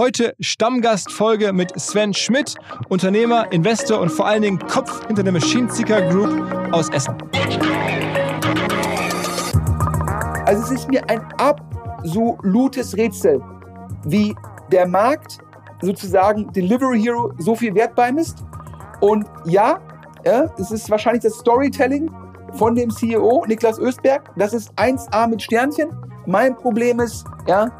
[0.00, 2.54] Heute Stammgastfolge mit Sven Schmidt,
[2.88, 7.14] Unternehmer, Investor und vor allen Dingen Kopf hinter der Machine Seeker Group aus Essen.
[10.46, 13.42] Also es ist mir ein absolutes Rätsel,
[14.06, 14.34] wie
[14.72, 15.36] der Markt
[15.82, 18.42] sozusagen Delivery Hero so viel Wert beimisst.
[19.02, 19.80] Und ja,
[20.24, 22.10] ja, es ist wahrscheinlich das Storytelling
[22.54, 24.30] von dem CEO Niklas Östberg.
[24.36, 25.90] Das ist 1A mit Sternchen.
[26.24, 27.70] Mein Problem ist, ja,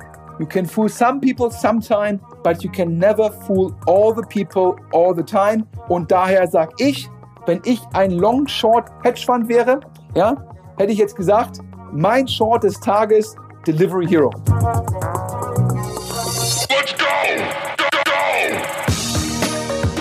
[0.40, 5.14] you can fool some people sometime, but you can never fool all the people all
[5.14, 5.66] the time.
[5.88, 7.08] Und daher sage ich,
[7.46, 9.80] wenn ich ein Long Short Hedge Fund wäre,
[10.14, 10.34] ja,
[10.78, 11.60] hätte ich jetzt gesagt,
[11.92, 13.36] mein Short des Tages
[13.66, 14.30] Delivery Hero.
[16.70, 17.04] Let's go!
[17.76, 18.22] Go, go!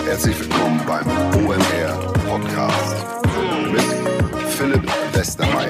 [0.06, 1.06] Herzlich willkommen beim
[1.44, 2.96] OMR Podcast
[3.70, 3.82] mit
[4.48, 5.69] Philipp Westermeier.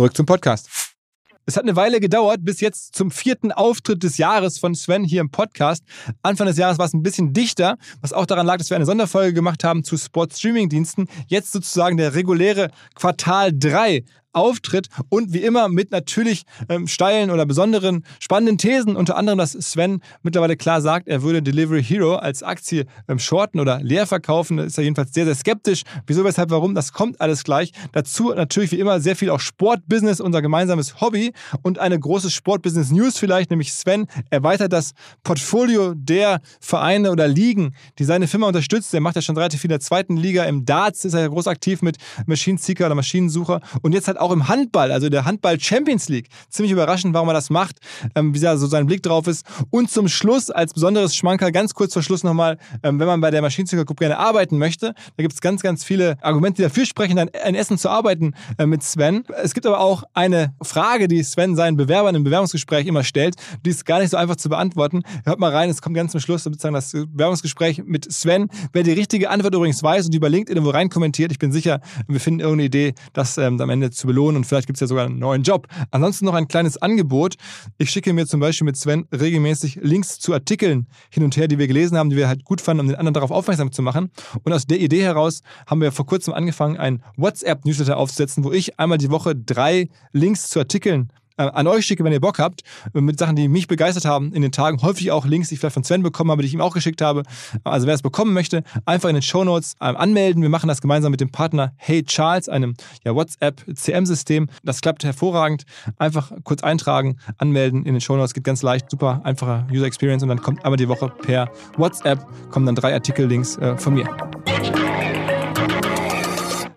[0.00, 0.96] Zurück zum Podcast.
[1.44, 5.20] Es hat eine Weile gedauert, bis jetzt zum vierten Auftritt des Jahres von Sven hier
[5.20, 5.84] im Podcast.
[6.22, 8.86] Anfang des Jahres war es ein bisschen dichter, was auch daran lag, dass wir eine
[8.86, 11.06] Sonderfolge gemacht haben zu Sport-Streaming-Diensten.
[11.26, 17.46] Jetzt sozusagen der reguläre Quartal 3 Auftritt und wie immer mit natürlich ähm, steilen oder
[17.46, 22.42] besonderen spannenden Thesen, unter anderem, dass Sven mittlerweile klar sagt, er würde Delivery Hero als
[22.42, 24.56] Aktie ähm, shorten oder leer verkaufen.
[24.58, 25.82] Da ist er jedenfalls sehr, sehr skeptisch.
[26.06, 27.72] Wieso, weshalb, warum, das kommt alles gleich.
[27.92, 33.18] Dazu natürlich wie immer sehr viel auch Sportbusiness, unser gemeinsames Hobby und eine große Sportbusiness-News
[33.18, 34.92] vielleicht, nämlich Sven erweitert das
[35.24, 38.94] Portfolio der Vereine oder Ligen, die seine Firma unterstützt.
[38.94, 40.44] Er macht ja schon relativ viel in der zweiten Liga.
[40.44, 44.19] Im Darts ist er ja groß aktiv mit Machine Seeker oder Maschinensucher und jetzt hat
[44.20, 46.28] auch im Handball, also der Handball Champions League.
[46.48, 47.76] Ziemlich überraschend, warum er das macht,
[48.14, 49.46] ähm, wie da so sein Blick drauf ist.
[49.70, 53.30] Und zum Schluss, als besonderes Schmankerl, ganz kurz vor Schluss nochmal, ähm, wenn man bei
[53.30, 56.86] der Maschinenzüger Group gerne arbeiten möchte, da gibt es ganz, ganz viele Argumente, die dafür
[56.86, 59.24] sprechen, dann in Essen zu arbeiten äh, mit Sven.
[59.42, 63.36] Es gibt aber auch eine Frage, die Sven seinen Bewerbern im Bewerbungsgespräch immer stellt.
[63.64, 65.02] Die ist gar nicht so einfach zu beantworten.
[65.24, 68.48] Hört mal rein, es kommt ganz zum Schluss sozusagen das Bewerbungsgespräch mit Sven.
[68.72, 71.52] Wer die richtige Antwort übrigens weiß und die über LinkedIn irgendwo rein kommentiert, ich bin
[71.52, 74.80] sicher, wir finden irgendeine Idee, das ähm, am Ende zu belohnen und vielleicht gibt es
[74.80, 75.68] ja sogar einen neuen Job.
[75.92, 77.36] Ansonsten noch ein kleines Angebot.
[77.78, 81.58] Ich schicke mir zum Beispiel mit Sven regelmäßig Links zu Artikeln hin und her, die
[81.58, 84.10] wir gelesen haben, die wir halt gut fanden, um den anderen darauf aufmerksam zu machen.
[84.42, 88.80] Und aus der Idee heraus haben wir vor kurzem angefangen, ein WhatsApp-Newsletter aufzusetzen, wo ich
[88.80, 91.12] einmal die Woche drei Links zu Artikeln
[91.48, 92.62] an euch schicke, wenn ihr Bock habt,
[92.94, 94.82] äh, mit Sachen, die mich begeistert haben in den Tagen.
[94.82, 97.02] Häufig auch Links, die ich vielleicht von Sven bekommen habe, die ich ihm auch geschickt
[97.02, 97.22] habe.
[97.64, 100.42] Also wer es bekommen möchte, einfach in den Show Notes äh, anmelden.
[100.42, 102.74] Wir machen das gemeinsam mit dem Partner Hey Charles, einem
[103.04, 104.48] ja, WhatsApp-CM-System.
[104.62, 105.64] Das klappt hervorragend.
[105.98, 108.34] Einfach kurz eintragen, anmelden in den Show Notes.
[108.34, 112.26] Geht ganz leicht, super einfacher User Experience und dann kommt einmal die Woche per WhatsApp
[112.50, 114.08] kommen dann drei Artikel-Links äh, von mir.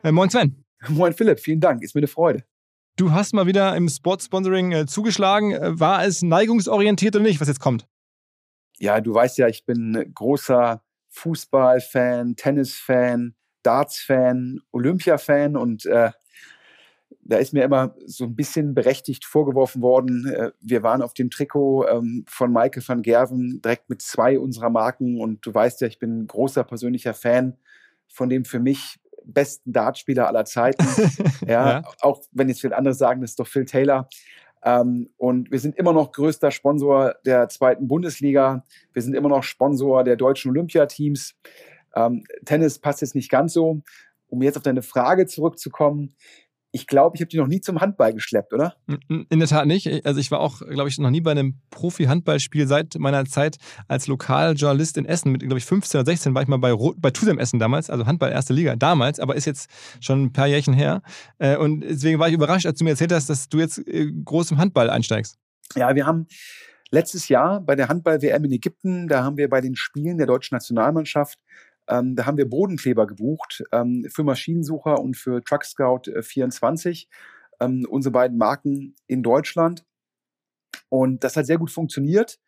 [0.04, 0.64] Äh, moin Sven.
[0.90, 1.82] Moin Philipp, vielen Dank.
[1.82, 2.44] Ist mir eine Freude.
[2.96, 5.52] Du hast mal wieder im Sportsponsoring äh, zugeschlagen.
[5.52, 7.88] Äh, war es neigungsorientiert oder nicht, was jetzt kommt?
[8.78, 16.12] Ja, du weißt ja, ich bin großer Fußballfan, Tennisfan, Darts-Fan, Olympia-Fan und äh,
[17.22, 21.30] da ist mir immer so ein bisschen berechtigt vorgeworfen worden, äh, wir waren auf dem
[21.30, 25.88] Trikot ähm, von Michael van Gerven direkt mit zwei unserer Marken und du weißt ja,
[25.88, 27.58] ich bin großer persönlicher Fan
[28.08, 30.86] von dem für mich besten Dartspieler aller Zeiten.
[31.48, 34.08] ja, ja, auch wenn jetzt viele andere sagen, das ist doch Phil Taylor.
[34.64, 38.66] Ähm, und wir sind immer noch größter Sponsor der zweiten Bundesliga.
[38.94, 41.36] Wir sind immer noch Sponsor der deutschen Olympiateams.
[41.96, 43.82] Ähm, Tennis passt jetzt nicht ganz so.
[44.28, 46.16] Um jetzt auf deine Frage zurückzukommen,
[46.76, 48.76] ich glaube, ich habe die noch nie zum Handball geschleppt, oder?
[49.08, 50.06] In der Tat nicht.
[50.08, 54.08] Also ich war auch, glaube ich, noch nie bei einem Profi-Handballspiel seit meiner Zeit als
[54.08, 55.32] Lokaljournalist in Essen.
[55.32, 58.08] Mit, glaube ich, 15 oder 16 war ich mal bei, bei Tusem Essen damals, also
[58.08, 61.04] Handball erste Liga damals, aber ist jetzt schon ein paar Jährchen her.
[61.38, 64.12] Äh, und deswegen war ich überrascht, als du mir erzählt hast, dass du jetzt äh,
[64.12, 65.38] groß im Handball einsteigst.
[65.76, 66.26] Ja, wir haben
[66.90, 70.56] letztes Jahr bei der Handball-WM in Ägypten, da haben wir bei den Spielen der deutschen
[70.56, 71.38] Nationalmannschaft
[71.88, 77.10] ähm, da haben wir Bodenkleber gebucht ähm, für Maschinensucher und für Truck Scout äh, 24,
[77.60, 79.86] ähm, unsere beiden Marken in Deutschland.
[80.90, 82.40] Und das hat sehr gut funktioniert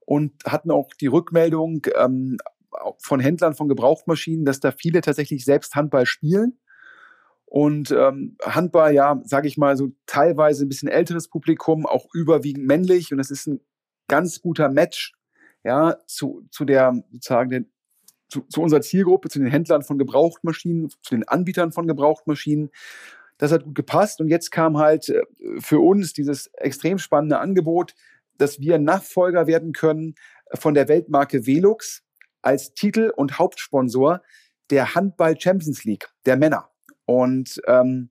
[0.00, 2.38] und hatten auch die Rückmeldung ähm,
[2.98, 6.58] von Händlern von Gebrauchtmaschinen, dass da viele tatsächlich selbst Handball spielen.
[7.44, 12.66] Und ähm, Handball, ja, sage ich mal, so teilweise ein bisschen älteres Publikum, auch überwiegend
[12.66, 13.12] männlich.
[13.12, 13.60] Und das ist ein
[14.08, 15.12] ganz guter Match
[15.64, 17.71] ja, zu, zu der sozusagen
[18.32, 22.70] zu, zu unserer Zielgruppe, zu den Händlern von Gebrauchtmaschinen, zu den Anbietern von Gebrauchtmaschinen.
[23.36, 24.20] Das hat gut gepasst.
[24.20, 25.22] Und jetzt kam halt äh,
[25.58, 27.94] für uns dieses extrem spannende Angebot,
[28.38, 30.14] dass wir Nachfolger werden können
[30.54, 32.02] von der Weltmarke Velux
[32.40, 34.22] als Titel und Hauptsponsor
[34.70, 36.70] der Handball Champions League der Männer.
[37.04, 38.08] Und, ähm,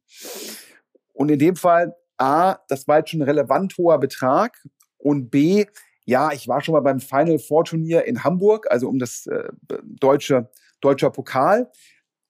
[1.14, 4.56] und in dem Fall, A, das war jetzt schon ein relevant hoher Betrag
[5.00, 5.66] und B,
[6.12, 9.48] ja, ich war schon mal beim Final Four Turnier in Hamburg, also um das äh,
[9.82, 11.72] deutsche deutscher Pokal.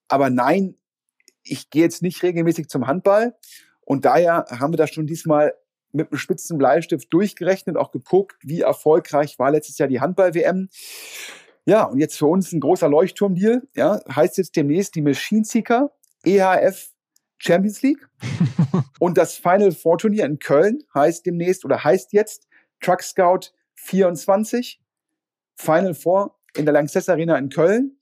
[0.06, 0.76] Aber nein,
[1.42, 3.34] ich gehe jetzt nicht regelmäßig zum Handball.
[3.80, 5.54] Und daher haben wir das schon diesmal
[5.90, 10.68] mit einem spitzen Bleistift durchgerechnet, auch geguckt, wie erfolgreich war letztes Jahr die Handball-WM.
[11.66, 13.62] Ja, und jetzt für uns ein großer Leuchtturmdeal.
[13.74, 15.90] Ja, heißt jetzt demnächst die Machine Seeker
[16.24, 16.92] EHF
[17.38, 18.08] Champions League.
[19.00, 22.46] und das Final Four Turnier in Köln heißt demnächst oder heißt jetzt
[22.80, 23.50] Truck Scout
[23.84, 24.80] 24,
[25.56, 27.98] Final Four in der Lanxess Arena in Köln.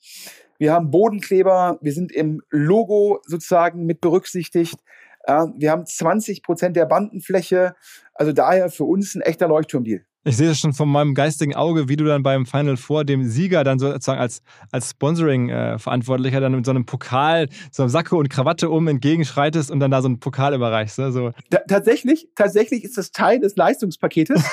[0.59, 4.79] Wir haben Bodenkleber, wir sind im Logo sozusagen mit berücksichtigt.
[5.27, 7.75] Wir haben 20 Prozent der Bandenfläche.
[8.15, 10.05] Also daher für uns ein echter Leuchtturmdeal.
[10.23, 13.25] Ich sehe das schon von meinem geistigen Auge, wie du dann beim Final Four dem
[13.25, 18.29] Sieger dann sozusagen als, als Sponsoring-Verantwortlicher dann mit so einem Pokal, so einem Sacke und
[18.29, 20.99] Krawatte um entgegenschreitest und dann da so einen Pokal überreichst.
[20.99, 21.11] Ne?
[21.11, 21.33] So.
[21.69, 24.45] tatsächlich, tatsächlich ist das Teil des Leistungspaketes.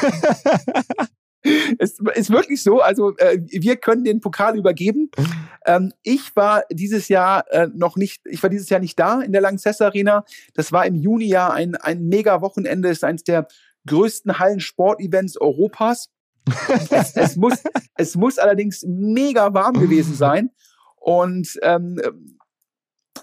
[1.79, 2.79] es ist wirklich so.
[2.79, 5.09] Also äh, wir können den Pokal übergeben.
[5.65, 9.33] Ähm, ich war dieses Jahr äh, noch nicht, ich war dieses Jahr nicht da in
[9.33, 10.23] der Lanxess Arena.
[10.53, 12.89] Das war im Juni ja ein, ein mega Wochenende.
[12.89, 13.47] Ist eines der
[13.87, 16.09] größten Hallensportevents Europas.
[16.91, 17.63] es, es, muss,
[17.95, 20.51] es muss allerdings mega warm gewesen sein.
[20.95, 21.99] Und ähm,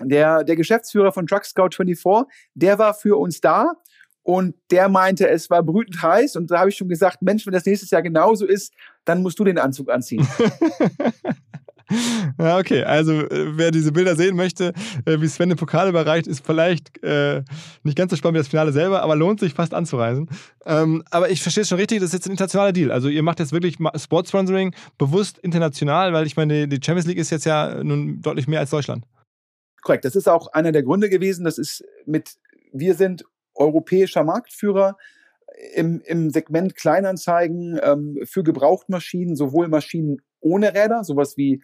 [0.00, 3.75] der, der Geschäftsführer von Truck Scout 24, der war für uns da
[4.22, 6.37] und der meinte, es war brütend heiß.
[6.37, 8.72] Und da habe ich schon gesagt, Mensch, wenn das nächstes Jahr genauso ist,
[9.05, 10.26] dann musst du den Anzug anziehen.
[12.38, 12.82] Ja, okay.
[12.84, 14.72] Also, äh, wer diese Bilder sehen möchte,
[15.04, 17.42] äh, wie Sven den Pokal überreicht, ist vielleicht äh,
[17.82, 20.28] nicht ganz so spannend wie das Finale selber, aber lohnt sich fast anzureisen.
[20.66, 22.90] Ähm, aber ich verstehe es schon richtig, das ist jetzt ein internationaler Deal.
[22.90, 27.31] Also, ihr macht jetzt wirklich Sportsponsoring bewusst international, weil ich meine, die Champions League ist
[27.31, 29.04] jetzt ja nun deutlich mehr als Deutschland.
[29.82, 30.04] Korrekt.
[30.04, 31.44] Das ist auch einer der Gründe gewesen.
[31.44, 32.37] Das ist mit,
[32.72, 34.96] wir sind europäischer Marktführer
[35.75, 41.62] im, im Segment Kleinanzeigen ähm, für Gebrauchtmaschinen, sowohl Maschinen ohne Räder, sowas wie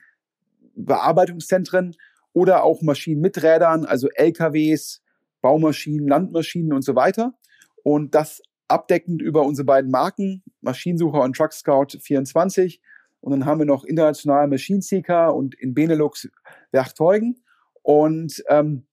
[0.74, 1.96] Bearbeitungszentren
[2.32, 5.02] oder auch Maschinen mit Rädern, also LKWs,
[5.40, 7.34] Baumaschinen, Landmaschinen und so weiter.
[7.82, 12.80] Und das abdeckend über unsere beiden Marken, Maschinensucher und Truck Scout 24.
[13.20, 16.28] Und dann haben wir noch international Machine Seeker und in Benelux
[16.70, 17.42] Werkzeugen.
[17.82, 18.86] Und ähm,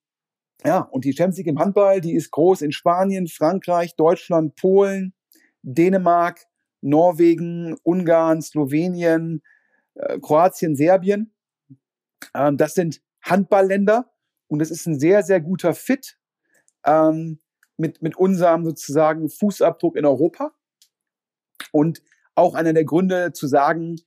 [0.66, 5.14] ja, und die Champions League im Handball, die ist groß in Spanien, Frankreich, Deutschland, Polen,
[5.62, 6.46] Dänemark,
[6.82, 9.44] Norwegen, Ungarn, Slowenien,
[9.96, 11.34] äh, Kroatien, Serbien.
[12.38, 14.10] Ähm, das sind Handballländer
[14.48, 16.18] und es ist ein sehr, sehr guter Fit
[16.86, 17.40] ähm,
[17.76, 20.52] mit, mit unserem sozusagen Fußabdruck in Europa.
[21.72, 22.02] Und
[22.36, 23.98] auch einer der Gründe zu sagen,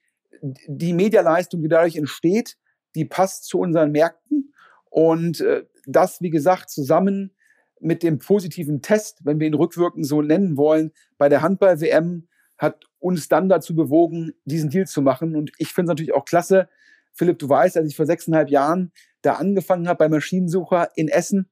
[0.41, 2.57] die Medialeistung, die dadurch entsteht,
[2.95, 4.55] die passt zu unseren Märkten.
[4.89, 7.35] Und äh, das, wie gesagt, zusammen
[7.81, 12.85] mit dem positiven Test, wenn wir ihn rückwirkend so nennen wollen, bei der Handball-WM hat
[12.99, 15.35] uns dann dazu bewogen, diesen Deal zu machen.
[15.35, 16.69] Und ich finde es natürlich auch klasse.
[17.21, 21.51] Philipp, du weißt, als ich vor sechseinhalb Jahren da angefangen habe bei Maschinensucher in Essen,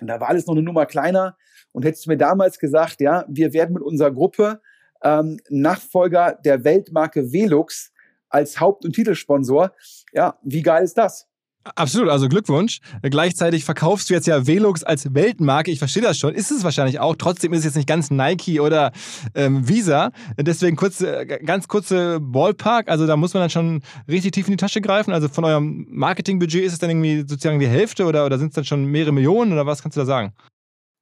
[0.00, 1.36] und da war alles noch eine Nummer kleiner.
[1.72, 4.62] Und hättest du mir damals gesagt, ja, wir werden mit unserer Gruppe
[5.02, 7.92] ähm, Nachfolger der Weltmarke Velux
[8.30, 9.74] als Haupt- und Titelsponsor,
[10.12, 11.28] ja, wie geil ist das?
[11.62, 12.80] Absolut, also Glückwunsch.
[13.02, 15.70] Gleichzeitig verkaufst du jetzt ja Velux als Weltmarke.
[15.70, 16.34] Ich verstehe das schon.
[16.34, 17.16] Ist es wahrscheinlich auch.
[17.16, 18.92] Trotzdem ist es jetzt nicht ganz Nike oder
[19.34, 20.10] ähm, Visa.
[20.38, 22.88] Deswegen kurz, äh, ganz kurze Ballpark.
[22.88, 25.12] Also da muss man dann schon richtig tief in die Tasche greifen.
[25.12, 28.54] Also von eurem Marketingbudget ist es dann irgendwie sozusagen die Hälfte oder, oder sind es
[28.54, 30.32] dann schon mehrere Millionen oder was kannst du da sagen?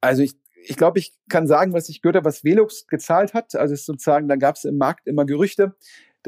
[0.00, 0.32] Also ich,
[0.64, 3.54] ich glaube, ich kann sagen, was ich gehört habe, was Velux gezahlt hat.
[3.54, 5.76] Also sozusagen, da gab es im Markt immer Gerüchte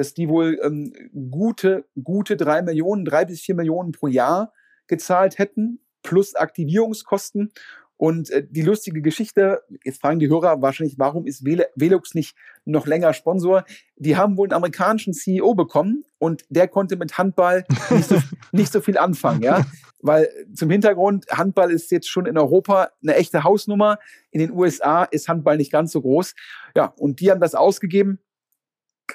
[0.01, 0.95] dass die wohl ähm,
[1.31, 4.55] gute, gute drei Millionen, drei bis vier Millionen pro Jahr
[4.87, 7.53] gezahlt hätten, plus Aktivierungskosten.
[7.99, 12.87] Und äh, die lustige Geschichte, jetzt fragen die Hörer wahrscheinlich, warum ist Velux nicht noch
[12.87, 13.67] länger Sponsor?
[13.97, 18.17] Die haben wohl einen amerikanischen CEO bekommen und der konnte mit Handball nicht so,
[18.53, 19.67] nicht so viel anfangen, ja.
[19.99, 23.99] Weil zum Hintergrund, Handball ist jetzt schon in Europa eine echte Hausnummer.
[24.31, 26.35] In den USA ist Handball nicht ganz so groß.
[26.75, 28.19] Ja, und die haben das ausgegeben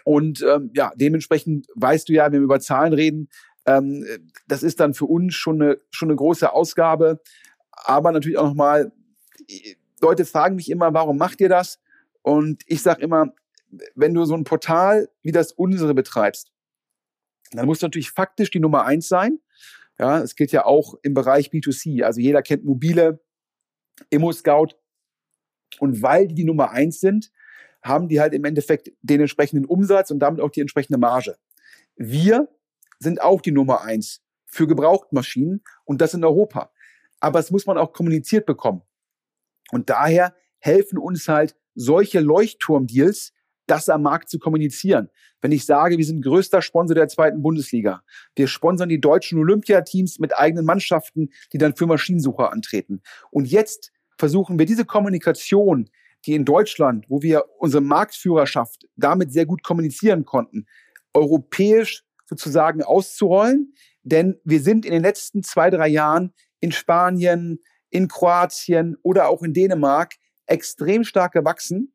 [0.03, 3.29] und ähm, ja, dementsprechend weißt du ja, wenn wir über Zahlen reden,
[3.65, 4.05] ähm,
[4.47, 7.21] das ist dann für uns schon eine, schon eine große Ausgabe.
[7.71, 8.91] Aber natürlich auch nochmal,
[10.01, 11.79] Leute fragen mich immer, warum macht ihr das?
[12.21, 13.33] Und ich sage immer,
[13.95, 16.51] wenn du so ein Portal wie das unsere betreibst,
[17.51, 19.39] dann musst du natürlich faktisch die Nummer eins sein.
[19.99, 22.03] Ja, es gilt ja auch im Bereich B2C.
[22.03, 23.23] Also jeder kennt mobile,
[24.09, 24.75] Immo-Scout.
[25.79, 27.31] Und weil die die Nummer eins sind,
[27.85, 31.37] haben die halt im Endeffekt den entsprechenden Umsatz und damit auch die entsprechende Marge.
[31.95, 32.49] Wir
[32.99, 36.71] sind auch die Nummer eins für Gebrauchtmaschinen und das in Europa.
[37.19, 38.81] Aber es muss man auch kommuniziert bekommen.
[39.71, 43.33] Und daher helfen uns halt solche Leuchtturmdeals,
[43.67, 45.09] das am Markt zu kommunizieren.
[45.41, 48.01] Wenn ich sage, wir sind größter Sponsor der zweiten Bundesliga,
[48.35, 53.01] wir sponsern die deutschen Olympiateams mit eigenen Mannschaften, die dann für Maschinensucher antreten.
[53.29, 55.89] Und jetzt versuchen wir diese Kommunikation
[56.25, 60.65] die in Deutschland, wo wir unsere Marktführerschaft damit sehr gut kommunizieren konnten,
[61.13, 63.73] europäisch sozusagen auszurollen.
[64.03, 69.43] Denn wir sind in den letzten zwei, drei Jahren in Spanien, in Kroatien oder auch
[69.43, 70.13] in Dänemark
[70.47, 71.93] extrem stark gewachsen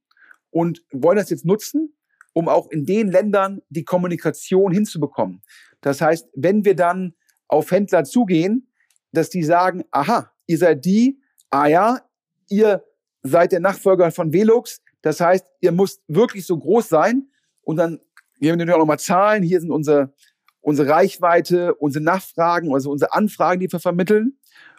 [0.51, 1.97] und wollen das jetzt nutzen,
[2.33, 5.43] um auch in den Ländern die Kommunikation hinzubekommen.
[5.81, 7.15] Das heißt, wenn wir dann
[7.49, 8.73] auf Händler zugehen,
[9.13, 11.21] dass die sagen, aha, ihr seid die,
[11.51, 12.01] ah ja,
[12.49, 12.85] ihr
[13.23, 14.81] seid der Nachfolger von Velux.
[15.03, 17.29] Das heißt, ihr müsst wirklich so groß sein.
[17.63, 18.01] Und dann
[18.41, 19.43] geben wir natürlich auch nochmal Zahlen.
[19.43, 20.13] Hier sind unsere,
[20.61, 24.39] unsere Reichweite, unsere Nachfragen, also unsere Anfragen, die wir vermitteln.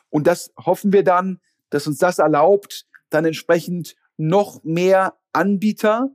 [0.10, 6.10] Und das hoffen wir dann, dass uns das erlaubt, dann entsprechend noch mehr Anbieter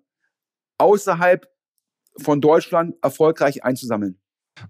[0.78, 1.48] außerhalb
[2.18, 4.18] von Deutschland erfolgreich einzusammeln.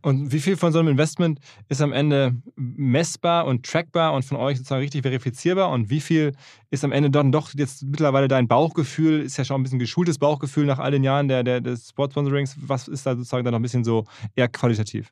[0.03, 4.37] Und wie viel von so einem Investment ist am Ende messbar und trackbar und von
[4.37, 5.71] euch sozusagen richtig verifizierbar?
[5.71, 6.33] Und wie viel
[6.71, 9.21] ist am Ende dann doch jetzt mittlerweile dein Bauchgefühl?
[9.21, 12.57] Ist ja schon ein bisschen geschultes Bauchgefühl nach all den Jahren der, der, des Sportsponsorings.
[12.59, 15.09] Was ist da sozusagen dann noch ein bisschen so eher qualitativ?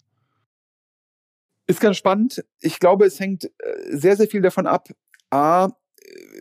[1.66, 2.44] Ist ganz spannend.
[2.60, 3.50] Ich glaube, es hängt äh,
[3.90, 4.88] sehr, sehr viel davon ab,
[5.30, 5.70] A,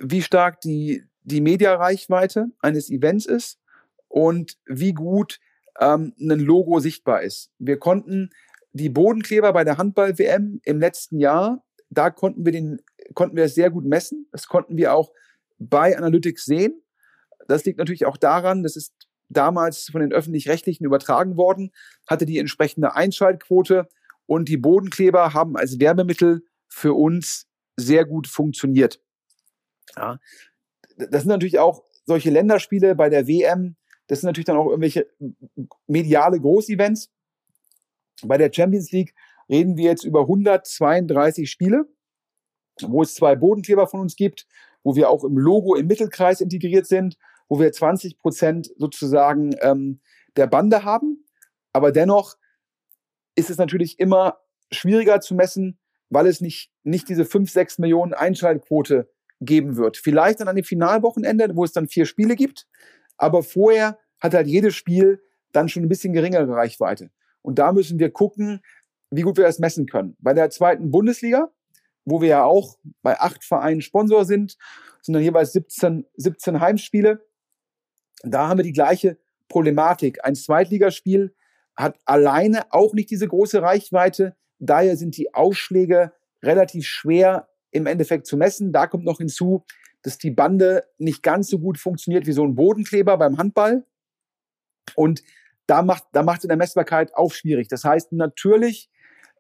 [0.02, 3.58] wie stark die, die Mediareichweite eines Events ist
[4.08, 5.40] und wie gut
[5.80, 7.52] ähm, ein Logo sichtbar ist.
[7.60, 8.30] Wir konnten
[8.74, 11.64] die Bodenkleber bei der Handball-WM im letzten Jahr,
[11.94, 12.82] da konnten wir den,
[13.14, 14.28] konnten wir es sehr gut messen.
[14.32, 15.12] Das konnten wir auch
[15.60, 16.82] bei Analytics sehen.
[17.48, 18.94] Das liegt natürlich auch daran, das ist
[19.30, 21.72] damals von den öffentlich-rechtlichen übertragen worden,
[22.08, 23.88] hatte die entsprechende Einschaltquote
[24.26, 29.02] und die Bodenkleber haben als Werbemittel für uns sehr gut funktioniert.
[29.96, 30.20] Ja.
[30.98, 33.76] Das sind natürlich auch solche Länderspiele bei der WM,
[34.08, 35.08] das sind natürlich dann auch irgendwelche
[35.88, 37.10] mediale Großevents.
[38.24, 39.14] Bei der Champions League
[39.50, 41.86] reden wir jetzt über 132 Spiele,
[42.82, 44.48] wo es zwei Bodenkleber von uns gibt,
[44.84, 47.18] wo wir auch im Logo im Mittelkreis integriert sind,
[47.48, 50.02] wo wir 20 Prozent sozusagen ähm,
[50.36, 51.26] der Bande haben.
[51.72, 52.36] Aber dennoch
[53.36, 54.40] ist es natürlich immer
[54.72, 55.80] schwieriger zu messen,
[56.10, 59.10] weil es nicht, nicht diese 5, 6 Millionen Einschaltquote
[59.42, 59.98] geben wird.
[59.98, 62.68] Vielleicht dann an dem Finalwochenende, wo es dann vier Spiele gibt.
[63.18, 67.12] Aber vorher hat halt jedes Spiel dann schon ein bisschen geringere Reichweite.
[67.42, 68.62] Und da müssen wir gucken,
[69.12, 70.16] wie gut wir das messen können.
[70.20, 71.52] Bei der zweiten Bundesliga,
[72.06, 74.58] wo wir ja auch bei acht Vereinen Sponsor sind,
[75.02, 77.24] sind dann jeweils 17, 17 Heimspiele.
[78.24, 79.18] Da haben wir die gleiche
[79.50, 80.26] Problematik.
[80.26, 81.36] Ein Zweitligaspiel
[81.76, 84.36] hat alleine auch nicht diese große Reichweite.
[84.60, 88.72] Daher sind die Ausschläge relativ schwer im Endeffekt zu messen.
[88.72, 89.66] Da kommt noch hinzu,
[90.04, 93.86] dass die Bande nicht ganz so gut funktioniert wie so ein Bodenkleber beim Handball.
[94.96, 95.24] Und
[95.66, 97.70] da macht, da macht es in der Messbarkeit auch schwierig.
[97.70, 98.92] Das heißt, natürlich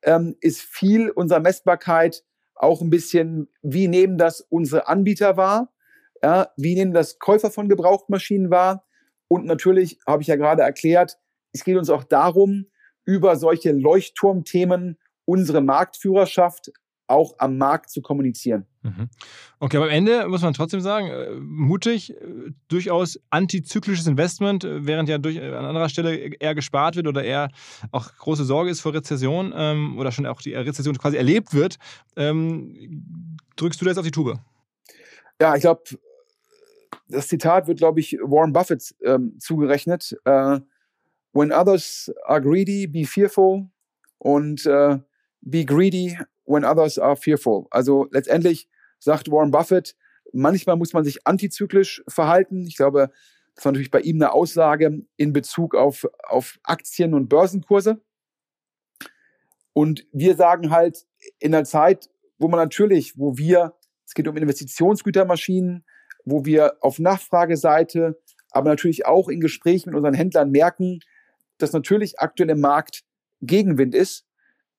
[0.04, 2.24] ähm, ist viel unserer Messbarkeit
[2.56, 5.74] auch ein bisschen, wie nehmen das unsere Anbieter wahr?
[6.22, 8.86] Ja, wie nehmen das Käufer von Gebrauchtmaschinen wahr?
[9.28, 11.18] Und natürlich habe ich ja gerade erklärt,
[11.52, 12.68] es geht uns auch darum,
[13.06, 16.72] über solche Leuchtturmthemen unsere Marktführerschaft
[17.08, 18.66] auch am Markt zu kommunizieren.
[18.82, 19.10] Mhm.
[19.60, 24.86] Okay, aber am Ende muss man trotzdem sagen, äh, mutig, äh, durchaus antizyklisches Investment, äh,
[24.86, 27.50] während ja durch, an anderer Stelle eher gespart wird oder eher
[27.92, 31.78] auch große Sorge ist vor Rezession ähm, oder schon auch die Rezession quasi erlebt wird.
[32.16, 34.40] Ähm, drückst du da jetzt auf die Tube?
[35.40, 35.84] Ja, ich glaube,
[37.08, 40.16] das Zitat wird, glaube ich, Warren Buffett ähm, zugerechnet.
[40.28, 40.60] Uh,
[41.34, 43.68] When others are greedy, be fearful
[44.20, 45.00] und uh,
[45.42, 47.68] be greedy when others are fearful.
[47.72, 48.68] Also letztendlich
[49.00, 49.96] sagt Warren Buffett,
[50.32, 52.66] manchmal muss man sich antizyklisch verhalten.
[52.68, 53.12] Ich glaube,
[53.56, 58.02] das war natürlich bei ihm eine Aussage in Bezug auf, auf Aktien und Börsenkurse.
[59.74, 61.06] Und wir sagen halt,
[61.40, 65.86] in der Zeit, wo man natürlich, wo wir, es geht um Investitionsgütermaschinen,
[66.26, 68.20] wo wir auf Nachfrageseite,
[68.52, 71.00] aber natürlich auch in Gesprächen mit unseren Händlern merken,
[71.58, 73.04] dass natürlich aktuell im Markt
[73.42, 74.26] Gegenwind ist,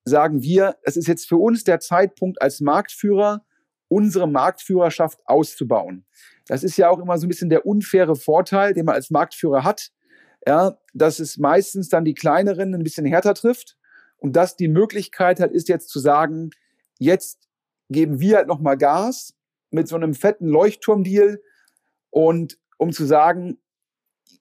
[0.05, 3.45] sagen wir, es ist jetzt für uns der Zeitpunkt als Marktführer,
[3.89, 6.05] unsere Marktführerschaft auszubauen.
[6.47, 9.65] Das ist ja auch immer so ein bisschen der unfaire Vorteil, den man als Marktführer
[9.65, 9.91] hat,
[10.47, 13.77] ja, dass es meistens dann die kleineren ein bisschen härter trifft
[14.19, 16.51] und dass die Möglichkeit halt ist jetzt zu sagen,
[16.99, 17.49] jetzt
[17.89, 19.35] geben wir halt nochmal Gas
[19.71, 21.41] mit so einem fetten Leuchtturmdeal
[22.11, 23.59] und um zu sagen,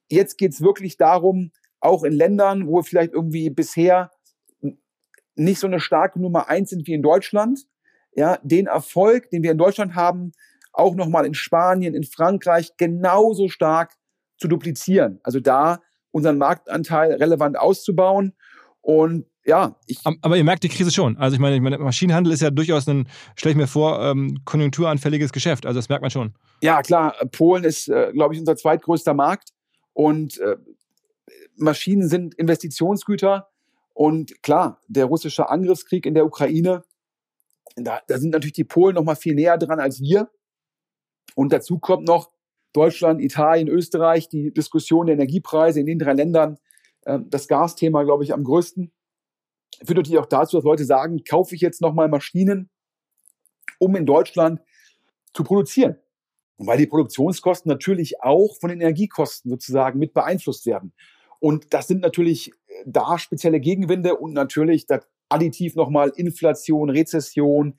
[0.09, 4.11] jetzt geht's wirklich darum, auch in Ländern, wo vielleicht irgendwie bisher
[5.35, 7.65] nicht so eine starke Nummer eins sind wie in Deutschland,
[8.15, 10.31] ja, den Erfolg, den wir in Deutschland haben,
[10.71, 13.93] auch nochmal in Spanien, in Frankreich genauso stark
[14.37, 15.19] zu duplizieren.
[15.23, 15.79] Also da
[16.11, 18.33] unseren Marktanteil relevant auszubauen.
[18.81, 19.99] Und ja, ich.
[20.03, 21.17] Aber ihr merkt die Krise schon.
[21.17, 24.39] Also ich meine, ich meine Maschinenhandel ist ja durchaus ein, stelle ich mir vor, ähm,
[24.45, 25.65] konjunkturanfälliges Geschäft.
[25.65, 26.33] Also das merkt man schon.
[26.61, 27.15] Ja, klar.
[27.31, 29.49] Polen ist, äh, glaube ich, unser zweitgrößter Markt.
[29.93, 30.55] Und äh,
[31.55, 33.49] Maschinen sind Investitionsgüter.
[33.93, 36.83] Und klar, der russische Angriffskrieg in der Ukraine,
[37.75, 40.29] da, da sind natürlich die Polen noch mal viel näher dran als wir.
[41.35, 42.31] Und dazu kommt noch
[42.73, 46.57] Deutschland, Italien, Österreich, die Diskussion der Energiepreise in den drei Ländern,
[47.03, 48.91] äh, das Gasthema, glaube ich, am größten.
[49.85, 52.69] Führt natürlich auch dazu, dass Leute sagen, kaufe ich jetzt noch mal Maschinen,
[53.79, 54.59] um in Deutschland
[55.33, 55.97] zu produzieren.
[56.57, 60.93] weil die Produktionskosten natürlich auch von den Energiekosten sozusagen mit beeinflusst werden.
[61.39, 62.53] Und das sind natürlich
[62.85, 67.75] da spezielle Gegenwinde und natürlich das additiv nochmal Inflation, Rezession,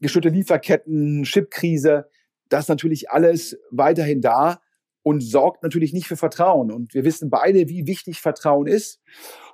[0.00, 2.08] gestörte Lieferketten, Chipkrise.
[2.48, 4.60] Das ist natürlich alles weiterhin da
[5.02, 6.70] und sorgt natürlich nicht für Vertrauen.
[6.70, 9.00] Und wir wissen beide, wie wichtig Vertrauen ist.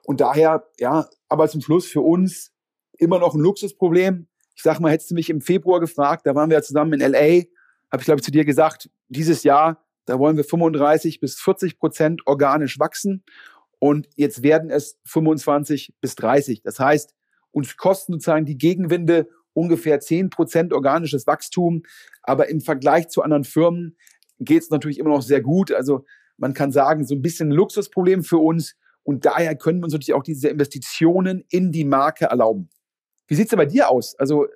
[0.04, 2.52] Und daher, ja, aber zum Schluss für uns
[2.98, 4.26] immer noch ein Luxusproblem.
[4.54, 7.00] Ich sag mal, hättest du mich im Februar gefragt, da waren wir ja zusammen in
[7.00, 7.44] LA,
[7.90, 11.78] habe ich glaube ich zu dir gesagt, dieses Jahr, da wollen wir 35 bis 40
[11.78, 13.24] Prozent organisch wachsen
[13.84, 16.62] und jetzt werden es 25 bis 30.
[16.62, 17.14] Das heißt,
[17.50, 21.82] uns kosten sozusagen die Gegenwinde ungefähr 10 Prozent organisches Wachstum,
[22.22, 23.98] aber im Vergleich zu anderen Firmen
[24.40, 25.70] geht es natürlich immer noch sehr gut.
[25.70, 26.06] Also
[26.38, 29.92] man kann sagen, so ein bisschen ein Luxusproblem für uns und daher können wir uns
[29.92, 32.70] natürlich auch diese Investitionen in die Marke erlauben.
[33.26, 34.18] Wie sieht es denn bei dir aus?
[34.18, 34.46] Also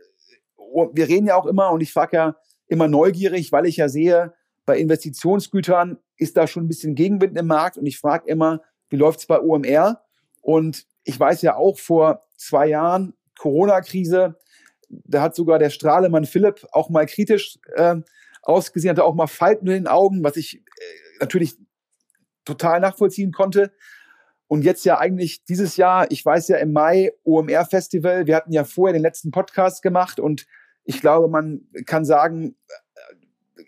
[0.57, 2.37] oh, wir reden ja auch immer und ich frage ja
[2.67, 4.33] immer neugierig, weil ich ja sehe,
[4.65, 8.97] bei Investitionsgütern ist da schon ein bisschen Gegenwind im Markt und ich frage immer, wie
[8.97, 10.03] läuft es bei OMR?
[10.41, 14.39] Und ich weiß ja auch vor zwei Jahren, Corona-Krise,
[14.89, 17.97] da hat sogar der Strahlemann Philipp auch mal kritisch äh,
[18.43, 20.61] ausgesehen, hatte auch mal Falten in den Augen, was ich äh,
[21.21, 21.57] natürlich
[22.45, 23.73] total nachvollziehen konnte.
[24.47, 28.53] Und jetzt ja eigentlich dieses Jahr, ich weiß ja im Mai OMR Festival, wir hatten
[28.53, 30.47] ja vorher den letzten Podcast gemacht und
[30.85, 33.65] ich glaube, man kann sagen, äh,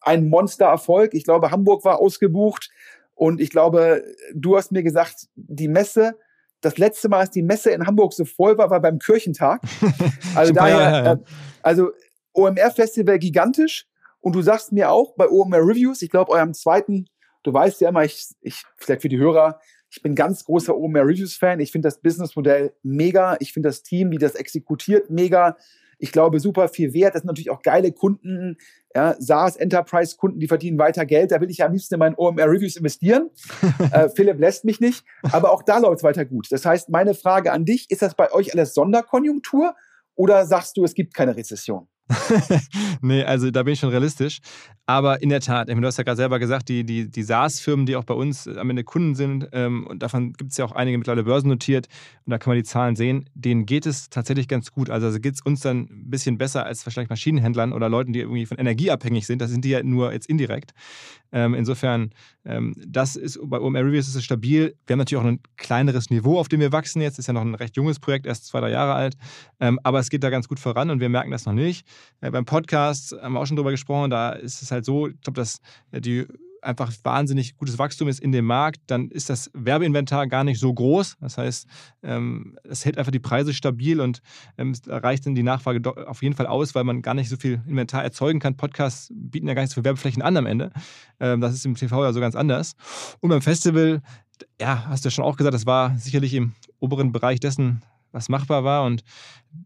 [0.00, 1.12] ein Monstererfolg.
[1.12, 2.70] Ich glaube, Hamburg war ausgebucht.
[3.20, 4.02] Und ich glaube,
[4.32, 6.16] du hast mir gesagt, die Messe,
[6.62, 9.60] das letzte Mal, als die Messe in Hamburg so voll war, war beim Kirchentag.
[10.34, 11.12] Also daher.
[11.12, 11.16] Äh,
[11.60, 11.90] also
[12.32, 13.86] OMR Festival gigantisch.
[14.20, 17.08] Und du sagst mir auch bei OMR Reviews, ich glaube, eurem zweiten,
[17.42, 21.02] du weißt ja immer, ich, ich, vielleicht für die Hörer, ich bin ganz großer OMR
[21.02, 21.60] Reviews Fan.
[21.60, 23.36] Ich finde das Businessmodell mega.
[23.40, 25.58] Ich finde das Team, wie das exekutiert, mega.
[26.00, 27.14] Ich glaube, super viel wert.
[27.14, 28.56] Das sind natürlich auch geile Kunden,
[28.94, 31.30] ja, SaaS Enterprise Kunden, die verdienen weiter Geld.
[31.30, 33.30] Da will ich ja am liebsten in meinen OMR Reviews investieren.
[33.92, 35.04] äh, Philipp lässt mich nicht.
[35.30, 36.48] Aber auch da läuft es weiter gut.
[36.50, 39.74] Das heißt, meine Frage an dich, ist das bei euch alles Sonderkonjunktur
[40.14, 41.88] oder sagst du, es gibt keine Rezession?
[43.00, 44.40] nee, also da bin ich schon realistisch.
[44.86, 47.94] Aber in der Tat, du hast ja gerade selber gesagt, die, die, die SaaS-Firmen, die
[47.94, 50.98] auch bei uns am Ende Kunden sind, ähm, und davon gibt es ja auch einige
[50.98, 51.86] mittlerweile börsennotiert,
[52.24, 54.90] und da kann man die Zahlen sehen, denen geht es tatsächlich ganz gut.
[54.90, 58.20] Also, also geht es uns dann ein bisschen besser als wahrscheinlich Maschinenhändlern oder Leuten, die
[58.20, 59.40] irgendwie von Energie abhängig sind.
[59.40, 60.72] Das sind die ja nur jetzt indirekt.
[61.32, 62.10] Ähm, insofern,
[62.44, 64.74] ähm, das ist bei OMR Reviews ist es stabil.
[64.86, 67.18] Wir haben natürlich auch ein kleineres Niveau, auf dem wir wachsen jetzt.
[67.18, 69.16] Ist ja noch ein recht junges Projekt, erst zwei, drei Jahre alt.
[69.60, 71.86] Ähm, aber es geht da ganz gut voran und wir merken das noch nicht.
[72.20, 75.20] Äh, beim Podcast haben wir auch schon drüber gesprochen, da ist es halt so, ich
[75.20, 75.60] glaube, dass
[75.92, 76.26] die
[76.62, 80.72] einfach wahnsinnig gutes Wachstum ist in dem Markt, dann ist das Werbeinventar gar nicht so
[80.72, 81.16] groß.
[81.20, 81.66] Das heißt,
[82.02, 84.20] ähm, es hält einfach die Preise stabil und
[84.58, 87.62] ähm, reicht dann die Nachfrage auf jeden Fall aus, weil man gar nicht so viel
[87.66, 88.56] Inventar erzeugen kann.
[88.56, 90.70] Podcasts bieten ja gar nicht so viele Werbeflächen an am Ende.
[91.18, 92.74] Ähm, das ist im TV ja so ganz anders.
[93.20, 94.02] Und beim Festival,
[94.60, 97.82] ja, hast du ja schon auch gesagt, das war sicherlich im oberen Bereich dessen,
[98.12, 98.84] was machbar war.
[98.84, 99.02] Und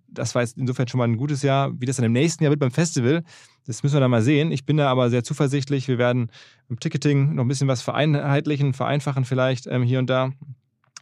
[0.09, 1.73] das war jetzt insofern schon mal ein gutes Jahr.
[1.79, 3.23] Wie das dann im nächsten Jahr wird beim Festival,
[3.67, 4.53] das müssen wir dann mal sehen.
[4.53, 5.89] Ich bin da aber sehr zuversichtlich.
[5.89, 6.31] Wir werden
[6.69, 10.33] im Ticketing noch ein bisschen was vereinheitlichen, vereinfachen vielleicht ähm, hier und da.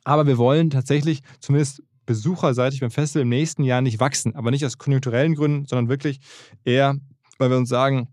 [0.05, 4.35] Aber wir wollen tatsächlich zumindest besucherseitig beim Festival im nächsten Jahr nicht wachsen.
[4.35, 6.20] Aber nicht aus konjunkturellen Gründen, sondern wirklich
[6.64, 6.96] eher,
[7.38, 8.09] weil wir uns sagen,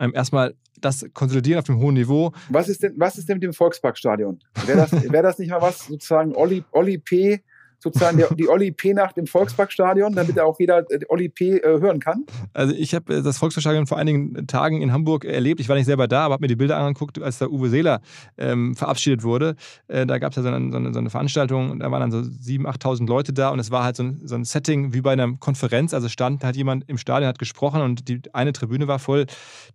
[0.00, 2.32] ähm, erstmal das konsolidieren auf dem hohen Niveau.
[2.48, 4.38] Was ist denn, was ist denn mit dem Volksparkstadion?
[4.66, 7.42] Wäre das, wär das nicht mal was, sozusagen Olli, Olli P
[7.80, 11.80] sozusagen der, die Olli P-Nacht im Volksparkstadion, damit da auch jeder äh, Olli P äh,
[11.80, 12.24] hören kann?
[12.52, 15.60] Also ich habe äh, das Volksparkstadion vor einigen Tagen in Hamburg erlebt.
[15.60, 18.00] Ich war nicht selber da, aber habe mir die Bilder angeguckt, als da Uwe Seeler
[18.36, 19.54] ähm, verabschiedet wurde.
[19.86, 22.00] Äh, da gab es ja so eine, so, eine, so eine, Veranstaltung und da waren
[22.00, 24.92] dann so 7.000, 8.000 Leute da und es war halt so ein, so ein, Setting
[24.92, 25.94] wie bei einer Konferenz.
[25.94, 29.26] Also stand halt jemand im Stadion, hat gesprochen und die eine Tribüne war voll.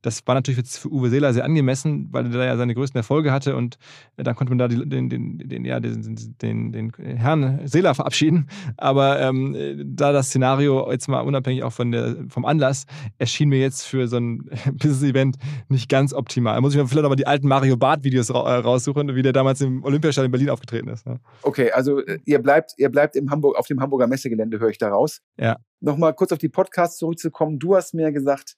[0.02, 2.98] Das war natürlich jetzt für Uwe Seeler sehr angemessen, weil er da ja seine größten
[2.98, 3.78] Erfolge hatte und
[4.18, 8.14] dann konnte man da die, den, den, den, ja, den, den, den Herrn Seeler verabschieden
[8.14, 8.48] verabschieden.
[8.78, 12.86] Aber ähm, da das Szenario jetzt mal unabhängig auch von der, vom Anlass
[13.18, 15.38] erschien mir jetzt für so ein Business-Event
[15.70, 16.56] nicht ganz optimal.
[16.56, 19.34] Da muss ich mir vielleicht aber die alten Mario Barth-Videos ra äh, raussuchen, wie der
[19.34, 21.06] damals im Olympiastadion in Berlin aufgetreten ist.
[21.06, 21.18] Ja.
[21.42, 24.78] Okay, also äh, ihr bleibt, ihr bleibt im Hamburg, auf dem Hamburger Messegelände, höre ich
[24.78, 25.22] daraus.
[25.38, 25.58] Ja.
[25.80, 27.60] Nochmal kurz auf die Podcasts zurückzukommen.
[27.60, 28.56] Du hast mir gesagt,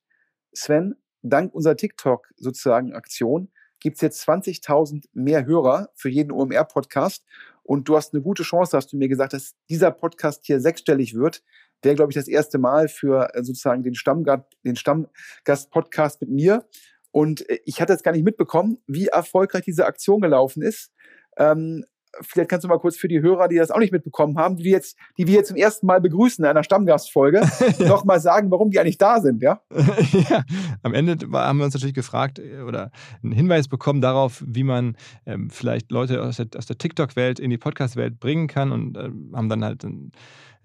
[0.53, 3.49] Sven, dank unserer TikTok sozusagen Aktion
[3.81, 7.23] gibt es jetzt 20.000 mehr Hörer für jeden OMR-Podcast.
[7.65, 11.15] Und du hast eine gute Chance, hast du mir gesagt, dass dieser Podcast hier sechsstellig
[11.15, 11.43] wird.
[11.81, 16.67] Wäre, glaube ich, das erste Mal für äh, sozusagen den Stammgast, den Stammgast-Podcast mit mir.
[17.11, 20.91] Und äh, ich hatte jetzt gar nicht mitbekommen, wie erfolgreich diese Aktion gelaufen ist.
[21.37, 21.85] Ähm,
[22.21, 24.69] vielleicht kannst du mal kurz für die Hörer, die das auch nicht mitbekommen haben, die,
[24.69, 27.41] jetzt, die wir jetzt zum ersten Mal begrüßen in einer Stammgastfolge,
[27.79, 27.87] ja.
[27.87, 29.61] noch mal sagen, warum die eigentlich da sind, ja?
[30.29, 30.43] ja,
[30.83, 32.91] am Ende haben wir uns natürlich gefragt äh, oder
[33.23, 37.49] einen Hinweis bekommen darauf, wie man ähm, vielleicht Leute aus der, aus der TikTok-Welt in
[37.49, 40.11] die Podcast-Welt bringen kann und äh, haben dann halt ein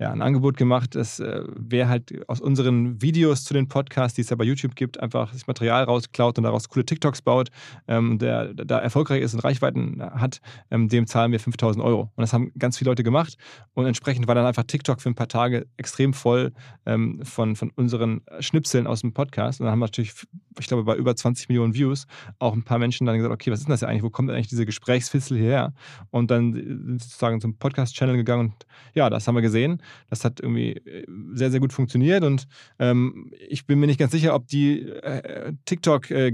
[0.00, 4.22] ja, ein Angebot gemacht, dass äh, wer halt aus unseren Videos zu den Podcasts, die
[4.22, 7.50] es ja bei YouTube gibt, einfach das Material rausklaut und daraus coole TikToks baut,
[7.86, 12.10] ähm, der da erfolgreich ist und Reichweiten hat, ähm, dem zahlen wir 5000 Euro.
[12.16, 13.36] Und das haben ganz viele Leute gemacht
[13.74, 16.52] und entsprechend war dann einfach TikTok für ein paar Tage extrem voll
[16.86, 19.60] ähm, von, von unseren Schnipseln aus dem Podcast.
[19.60, 20.14] Und dann haben wir natürlich,
[20.58, 22.06] ich glaube, bei über 20 Millionen Views
[22.38, 24.02] auch ein paar Menschen dann gesagt, okay, was ist denn das ja eigentlich?
[24.02, 25.74] Wo kommt eigentlich diese Gesprächsfitzel hierher?
[26.08, 29.82] Und dann sind sie sozusagen zum Podcast-Channel gegangen und ja, das haben wir gesehen.
[30.08, 32.46] Das hat irgendwie äh, sehr, sehr gut funktioniert und
[32.78, 36.32] ähm, ich bin mir nicht ganz sicher, ob die äh, TikTok äh,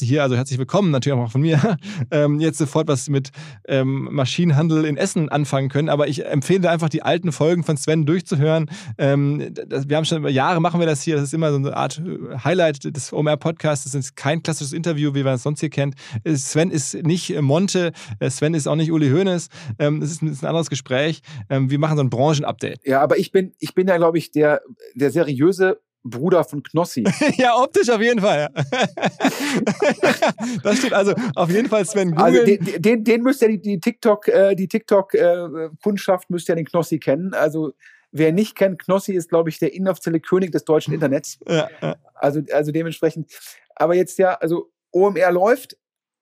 [0.00, 1.76] hier, also herzlich willkommen natürlich auch von mir,
[2.10, 3.30] ähm, jetzt sofort was mit
[3.66, 8.06] ähm, Maschinenhandel in Essen anfangen können, aber ich empfehle einfach die alten Folgen von Sven
[8.06, 8.70] durchzuhören.
[8.98, 11.56] Ähm, das, wir haben schon über Jahre machen wir das hier, das ist immer so
[11.56, 15.42] eine Art äh, Highlight des OMR Podcasts, das ist kein klassisches Interview, wie man es
[15.42, 15.94] sonst hier kennt.
[16.26, 17.92] Sven ist nicht Monte,
[18.28, 21.22] Sven ist auch nicht Uli Hoeneß, ähm, es ist, ist, ein anderes Gespräch.
[21.50, 22.86] Ähm, wir machen so ein Branchenupdate Update.
[22.86, 24.62] Ja, aber ich bin, ich bin ja, glaube ich, der,
[24.94, 27.04] der seriöse Bruder von Knossi.
[27.36, 28.48] ja, optisch auf jeden Fall.
[30.62, 30.94] das stimmt.
[30.94, 32.24] Also auf jeden Fall Sven Google.
[32.24, 36.56] Also den, den, den müsst ihr die, die TikTok, äh, die TikTok-Kundschaft äh, müsst ihr
[36.56, 37.34] den Knossi kennen.
[37.34, 37.72] Also
[38.10, 41.38] wer nicht kennt, Knossi ist, glaube ich, der inoffizielle König des deutschen Internets.
[41.46, 41.96] Ja, ja.
[42.14, 43.30] Also, also dementsprechend.
[43.76, 45.76] Aber jetzt ja, also OMR läuft,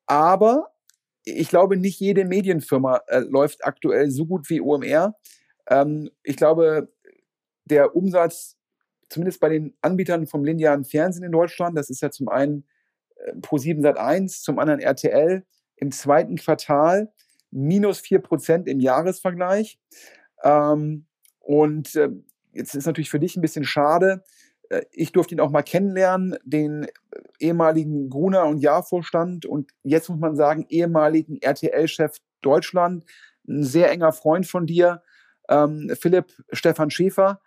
[0.07, 0.74] aber
[1.24, 5.14] ich glaube, nicht jede Medienfirma äh, läuft aktuell so gut wie OMR.
[5.70, 6.92] Ähm, ich glaube,
[7.64, 8.56] der Umsatz,
[9.09, 12.66] zumindest bei den Anbietern vom linearen Fernsehen in Deutschland, das ist ja zum einen
[13.16, 15.44] äh, Pro7 Sat1, zum anderen RTL,
[15.76, 17.12] im zweiten Quartal
[17.50, 19.78] minus 4% im Jahresvergleich.
[20.42, 21.06] Ähm,
[21.40, 22.11] und äh,
[22.52, 24.22] jetzt ist natürlich für dich ein bisschen schade.
[24.68, 26.88] Äh, ich durfte ihn auch mal kennenlernen, den äh,
[27.38, 33.04] ehemaligen Gruner und Jahrvorstand und jetzt muss man sagen, ehemaligen RTL-Chef Deutschland,
[33.48, 35.02] ein sehr enger Freund von dir
[35.50, 37.40] ähm, Philipp Stefan Schäfer,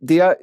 [0.00, 0.38] der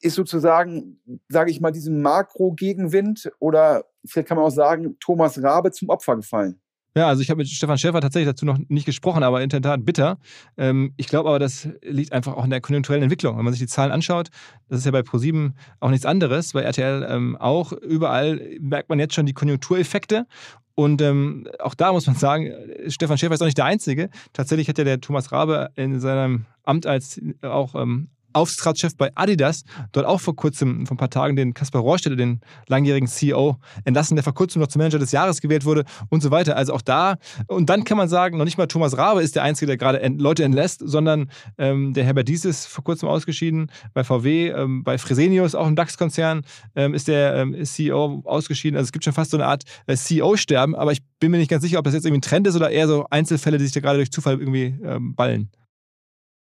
[0.00, 5.72] ist sozusagen, sage ich mal, diesem Makro-Gegenwind oder vielleicht kann man auch sagen, Thomas Rabe
[5.72, 6.60] zum Opfer gefallen.
[6.96, 9.60] Ja, also ich habe mit Stefan Schäfer tatsächlich dazu noch nicht gesprochen, aber in der
[9.60, 10.16] Tat bitter.
[10.56, 13.36] Ähm, ich glaube aber, das liegt einfach auch in der konjunkturellen Entwicklung.
[13.36, 14.30] Wenn man sich die Zahlen anschaut,
[14.70, 17.72] das ist ja bei ProSieben auch nichts anderes, bei RTL ähm, auch.
[17.72, 20.26] Überall merkt man jetzt schon die Konjunktureffekte.
[20.74, 22.50] Und ähm, auch da muss man sagen,
[22.88, 24.08] Stefan Schäfer ist auch nicht der Einzige.
[24.32, 29.64] Tatsächlich hat ja der Thomas Rabe in seinem Amt als auch ähm, Aufsichtsratschef bei Adidas,
[29.92, 34.16] dort auch vor kurzem, vor ein paar Tagen, den Kaspar Rohrstedt, den langjährigen CEO, entlassen,
[34.16, 36.56] der vor kurzem noch zum Manager des Jahres gewählt wurde und so weiter.
[36.56, 39.42] Also auch da, und dann kann man sagen, noch nicht mal Thomas Rabe ist der
[39.42, 44.04] Einzige, der gerade Leute entlässt, sondern ähm, der Herbert Dies ist vor kurzem ausgeschieden, bei
[44.04, 46.42] VW, ähm, bei Fresenius, auch im DAX-Konzern,
[46.74, 48.76] ähm, ist der ähm, CEO ausgeschieden.
[48.76, 51.50] Also es gibt schon fast so eine Art äh, CEO-Sterben, aber ich bin mir nicht
[51.50, 53.72] ganz sicher, ob das jetzt irgendwie ein Trend ist oder eher so Einzelfälle, die sich
[53.72, 55.50] da gerade durch Zufall irgendwie ähm, ballen.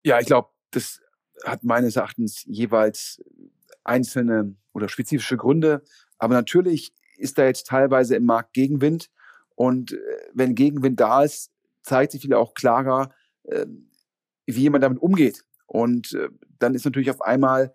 [0.05, 0.99] Ja, ich glaube, das
[1.43, 3.23] hat meines Erachtens jeweils
[3.83, 5.83] einzelne oder spezifische Gründe.
[6.17, 9.09] Aber natürlich ist da jetzt teilweise im Markt Gegenwind.
[9.55, 9.97] Und äh,
[10.33, 11.51] wenn Gegenwind da ist,
[11.83, 13.65] zeigt sich wieder auch klarer, äh,
[14.45, 15.43] wie jemand damit umgeht.
[15.67, 16.29] Und äh,
[16.59, 17.73] dann ist natürlich auf einmal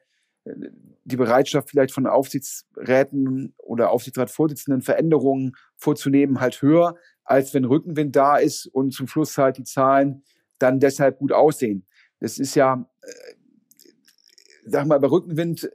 [1.04, 8.36] die Bereitschaft vielleicht von Aufsichtsräten oder Aufsichtsratsvorsitzenden Veränderungen vorzunehmen halt höher, als wenn Rückenwind da
[8.36, 10.22] ist und zum Schluss halt die Zahlen
[10.58, 11.86] dann deshalb gut aussehen.
[12.20, 12.88] Das ist ja
[14.70, 15.70] sag mal, bei Rückenwind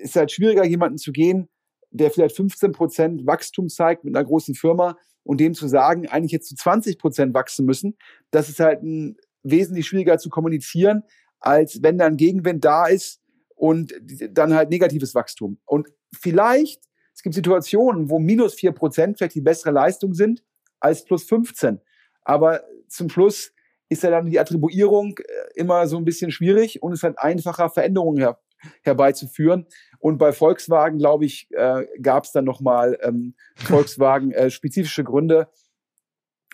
[0.00, 1.48] ist halt schwieriger, jemanden zu gehen,
[1.90, 6.32] der vielleicht 15 Prozent Wachstum zeigt mit einer großen Firma und dem zu sagen, eigentlich
[6.32, 7.96] jetzt zu 20 Prozent wachsen müssen.
[8.30, 11.02] Das ist halt ein, wesentlich schwieriger zu kommunizieren,
[11.40, 13.20] als wenn dann Gegenwind da ist
[13.54, 13.92] und
[14.30, 15.58] dann halt negatives Wachstum.
[15.64, 16.82] Und vielleicht,
[17.14, 20.42] es gibt Situationen, wo minus 4 Prozent vielleicht die bessere Leistung sind
[20.80, 21.80] als plus 15.
[22.22, 23.52] Aber zum Schluss
[23.88, 25.22] ist ja dann die Attribuierung äh,
[25.54, 28.38] immer so ein bisschen schwierig und es ist halt einfacher, Veränderungen her
[28.82, 29.66] herbeizuführen.
[29.98, 35.48] Und bei Volkswagen, glaube ich, äh, gab es dann nochmal ähm, Volkswagen äh, spezifische Gründe.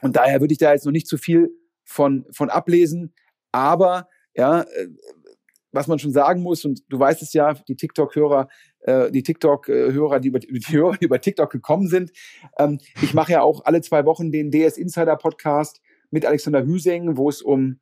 [0.02, 1.50] Und daher würde ich da jetzt noch nicht zu viel
[1.84, 3.14] von, von ablesen.
[3.52, 4.88] Aber ja, äh,
[5.72, 8.48] was man schon sagen muss, und du weißt es ja, die TikTok-Hörer,
[8.80, 12.12] äh, die TikTok-Hörer, die über, die Hörer, die über TikTok gekommen sind.
[12.58, 15.80] Ähm, ich mache ja auch alle zwei Wochen den DS Insider Podcast
[16.14, 17.80] mit Alexander Hüsing, wo es um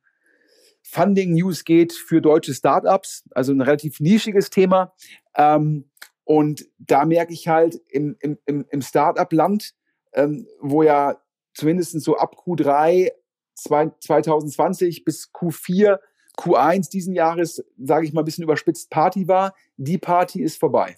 [0.81, 4.93] Funding News geht für deutsche Startups, also ein relativ nischiges Thema.
[5.37, 5.89] Ähm,
[6.25, 9.75] und da merke ich halt im, im, im Startup-Land,
[10.13, 11.21] ähm, wo ja
[11.53, 13.11] zumindest so ab Q3
[13.55, 15.99] 2020 bis Q4,
[16.37, 20.97] Q1 diesen Jahres, sage ich mal ein bisschen überspitzt, Party war, die Party ist vorbei.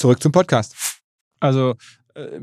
[0.00, 1.00] Zurück zum Podcast.
[1.40, 1.74] Also
[2.14, 2.40] äh,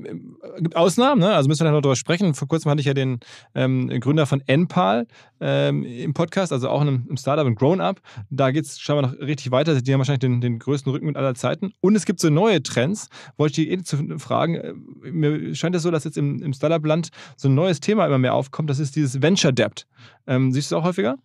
[0.60, 1.34] gibt Ausnahmen, ne?
[1.36, 2.34] also müssen wir noch darüber sprechen.
[2.34, 3.20] Vor kurzem hatte ich ja den
[3.54, 5.08] ähm, Gründer von NPAL
[5.41, 8.00] ähm, im Podcast, also auch in einem, im Startup, in Grown Up.
[8.30, 9.80] Da geht es scheinbar noch richtig weiter.
[9.82, 11.74] Die haben wahrscheinlich den, den größten Rücken mit aller Zeiten.
[11.82, 13.10] Und es gibt so neue Trends.
[13.38, 14.56] Wollte ich dich eh fragen.
[14.56, 14.74] Äh,
[15.12, 18.34] mir scheint es so, dass jetzt im, im Startup-Land so ein neues Thema immer mehr
[18.34, 18.70] aufkommt.
[18.70, 19.86] Das ist dieses Venture Debt.
[20.28, 21.17] Ähm, siehst du es auch häufiger?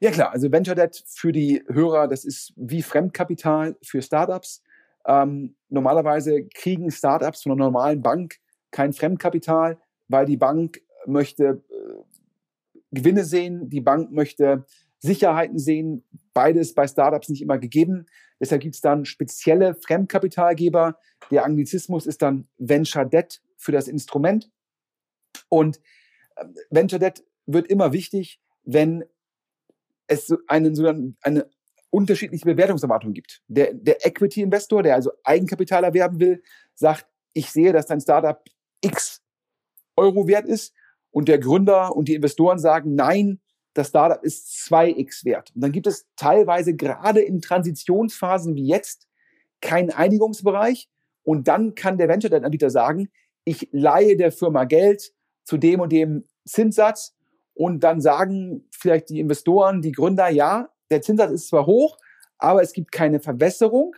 [0.00, 4.62] Ja klar, also Venture Debt für die Hörer, das ist wie Fremdkapital für Startups.
[5.08, 8.36] Ähm, normalerweise kriegen Startups von einer normalen Bank
[8.70, 11.94] kein Fremdkapital, weil die Bank möchte äh,
[12.92, 14.66] Gewinne sehen, die Bank möchte
[14.98, 16.04] Sicherheiten sehen.
[16.34, 18.06] beides bei Startups nicht immer gegeben.
[18.40, 20.98] Deshalb gibt es dann spezielle Fremdkapitalgeber.
[21.30, 24.50] Der Anglizismus ist dann Venture Debt für das Instrument.
[25.48, 25.80] Und
[26.36, 29.04] ähm, Venture Debt wird immer wichtig, wenn
[30.06, 31.48] es einen, eine
[31.90, 33.42] unterschiedliche Bewertungserwartungen gibt.
[33.48, 36.42] Der, der Equity-Investor, der also Eigenkapital erwerben will,
[36.74, 38.42] sagt, ich sehe, dass dein Startup
[38.80, 39.22] X
[39.96, 40.74] Euro wert ist
[41.10, 43.40] und der Gründer und die Investoren sagen, nein,
[43.74, 45.52] das Startup ist 2x wert.
[45.54, 49.06] Und dann gibt es teilweise gerade in Transitionsphasen wie jetzt
[49.60, 50.88] keinen Einigungsbereich
[51.22, 53.10] und dann kann der Venture Debt Anbieter sagen,
[53.44, 55.12] ich leihe der Firma Geld
[55.44, 57.14] zu dem und dem Zinssatz
[57.54, 61.96] und dann sagen vielleicht die Investoren, die Gründer, ja, der Zinssatz ist zwar hoch,
[62.38, 63.94] aber es gibt keine Verwässerung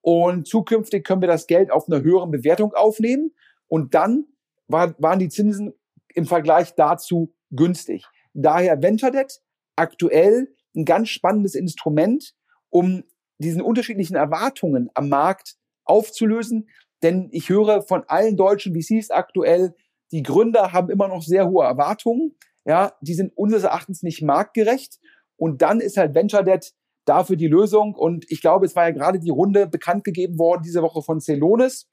[0.00, 3.32] und zukünftig können wir das Geld auf einer höheren Bewertung aufnehmen
[3.68, 4.26] und dann
[4.68, 5.72] war, waren die Zinsen
[6.14, 8.04] im Vergleich dazu günstig.
[8.32, 9.40] Daher Venture Debt
[9.76, 12.34] aktuell ein ganz spannendes Instrument,
[12.70, 13.04] um
[13.38, 16.68] diesen unterschiedlichen Erwartungen am Markt aufzulösen.
[17.02, 19.74] Denn ich höre von allen deutschen VCs aktuell,
[20.12, 22.36] die Gründer haben immer noch sehr hohe Erwartungen.
[22.64, 24.98] Ja, die sind unseres Erachtens nicht marktgerecht.
[25.36, 26.72] Und dann ist halt Venture Debt
[27.04, 27.94] dafür die Lösung.
[27.94, 31.20] Und ich glaube, es war ja gerade die Runde bekannt gegeben worden diese Woche von
[31.20, 31.88] Celonis.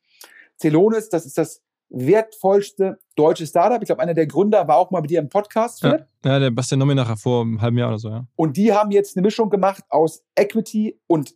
[0.59, 3.81] Celonis, das ist das wertvollste deutsche Startup.
[3.81, 5.83] Ich glaube, einer der Gründer war auch mal bei dir im Podcast.
[5.83, 8.25] Ja, ja der Bastian Nominacher vor einem halben Jahr oder so, ja.
[8.35, 11.35] Und die haben jetzt eine Mischung gemacht aus Equity und,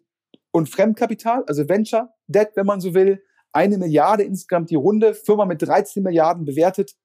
[0.52, 3.24] und Fremdkapital, also Venture, Debt, wenn man so will.
[3.54, 6.96] Eine Milliarde insgesamt die Runde, Firma mit 13 Milliarden bewertet.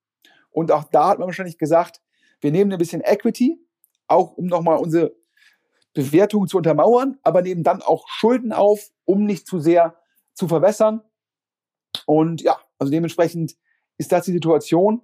[0.51, 2.01] Und auch da hat man wahrscheinlich gesagt,
[2.41, 3.59] wir nehmen ein bisschen Equity,
[4.13, 5.15] auch um nochmal unsere
[5.95, 9.97] Bewertung zu untermauern, aber nehmen dann auch Schulden auf, um nicht zu sehr
[10.35, 11.03] zu verwässern.
[12.07, 13.57] Und ja, also dementsprechend
[13.99, 15.03] ist das die Situation.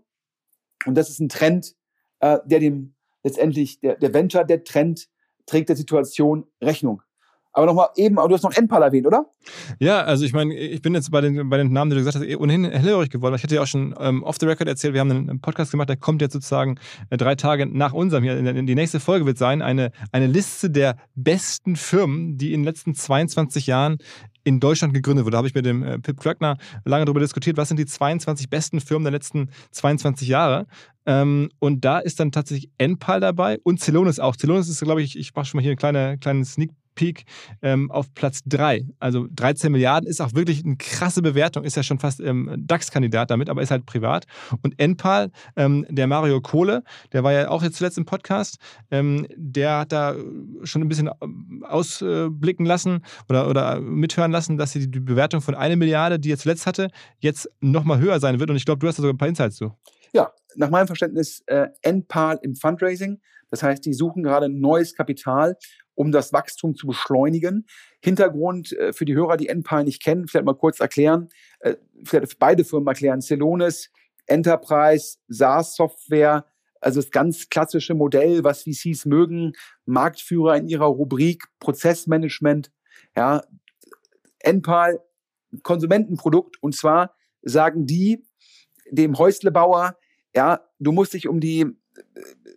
[0.86, 1.76] Und das ist ein Trend,
[2.20, 5.08] äh, der dem letztendlich, der, der Venture, der Trend
[5.46, 7.02] trägt der Situation Rechnung.
[7.58, 9.26] Aber nochmal eben, du hast noch Enpal erwähnt, oder?
[9.80, 12.14] Ja, also ich meine, ich bin jetzt bei den, bei den Namen, die du gesagt
[12.14, 13.34] hast, eh ohnehin hellhörig geworden.
[13.34, 15.88] Ich hatte ja auch schon ähm, off the record erzählt, wir haben einen Podcast gemacht,
[15.88, 16.78] der kommt jetzt sozusagen
[17.10, 18.36] äh, drei Tage nach unserem hier.
[18.40, 22.94] Die nächste Folge wird sein eine, eine Liste der besten Firmen, die in den letzten
[22.94, 23.98] 22 Jahren
[24.44, 25.32] in Deutschland gegründet wurde.
[25.32, 28.48] Da habe ich mit dem äh, Pip Klöckner lange darüber diskutiert, was sind die 22
[28.48, 30.68] besten Firmen der letzten 22 Jahre.
[31.06, 34.36] Ähm, und da ist dann tatsächlich Enpal dabei und Celonis auch.
[34.36, 37.26] Celonis ist, glaube ich, ich mache schon mal hier einen kleine, kleinen Sneak Peak
[37.62, 38.84] ähm, auf Platz 3.
[38.98, 43.30] Also 13 Milliarden ist auch wirklich eine krasse Bewertung, ist ja schon fast ähm, DAX-Kandidat
[43.30, 44.26] damit, aber ist halt privat.
[44.62, 46.82] Und Enpal, ähm, der Mario Kohle,
[47.12, 48.58] der war ja auch jetzt zuletzt im Podcast,
[48.90, 50.16] ähm, der hat da
[50.64, 55.76] schon ein bisschen ähm, ausblicken lassen oder, oder mithören lassen, dass die Bewertung von einer
[55.76, 56.88] Milliarde, die er zuletzt hatte,
[57.20, 58.50] jetzt nochmal höher sein wird.
[58.50, 59.72] Und ich glaube, du hast da sogar ein paar Insights zu.
[60.12, 63.20] Ja, nach meinem Verständnis äh, Enpal im Fundraising.
[63.50, 65.56] Das heißt, die suchen gerade neues Kapital
[65.98, 67.66] um das Wachstum zu beschleunigen.
[68.00, 72.38] Hintergrund äh, für die Hörer, die Enpal nicht kennen, vielleicht mal kurz erklären, äh, vielleicht
[72.38, 73.20] beide Firmen erklären.
[73.20, 73.90] Celonis,
[74.26, 76.46] Enterprise, SaaS-Software,
[76.80, 79.54] also das ganz klassische Modell, was VCs mögen,
[79.86, 82.70] Marktführer in ihrer Rubrik Prozessmanagement.
[83.16, 83.42] Ja,
[84.38, 85.00] Enpal,
[85.64, 88.24] Konsumentenprodukt und zwar sagen die
[88.90, 89.96] dem Häuslebauer,
[90.32, 91.74] ja, du musst dich um die äh,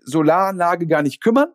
[0.04, 1.52] Solaranlage gar nicht kümmern.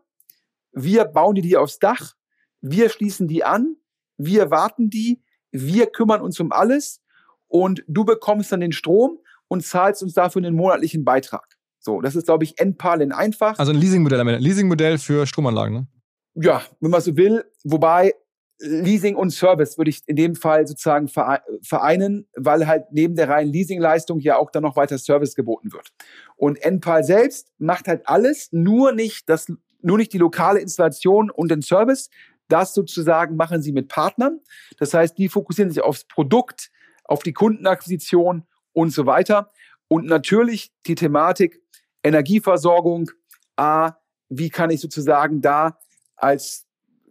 [0.79, 2.13] Wir bauen die dir aufs Dach,
[2.61, 3.77] wir schließen die an,
[4.19, 7.01] wir warten die, wir kümmern uns um alles
[7.49, 11.57] und du bekommst dann den Strom und zahlst uns dafür einen monatlichen Beitrag.
[11.79, 13.59] So, das ist, glaube ich, Endpal in einfach.
[13.59, 15.87] Also ein Leasingmodell, ein Leasingmodell für Stromanlagen, ne?
[16.35, 17.45] Ja, wenn man so will.
[17.65, 18.13] Wobei
[18.59, 23.53] Leasing und Service würde ich in dem Fall sozusagen vereinen, weil halt neben der reinen
[23.53, 25.93] Leasingleistung ja auch dann noch weiter Service geboten wird.
[26.37, 29.51] Und Enpal selbst macht halt alles, nur nicht das
[29.87, 32.11] nur nicht die lokale Installation und den Service.
[32.49, 34.41] Das sozusagen machen sie mit Partnern.
[34.79, 36.71] Das heißt, die fokussieren sich aufs Produkt,
[37.05, 39.53] auf die Kundenakquisition und so weiter.
[39.89, 41.63] Und natürlich die Thematik
[42.03, 43.11] Energieversorgung.
[43.57, 43.95] A,
[44.29, 45.79] wie kann ich sozusagen da
[46.17, 46.67] als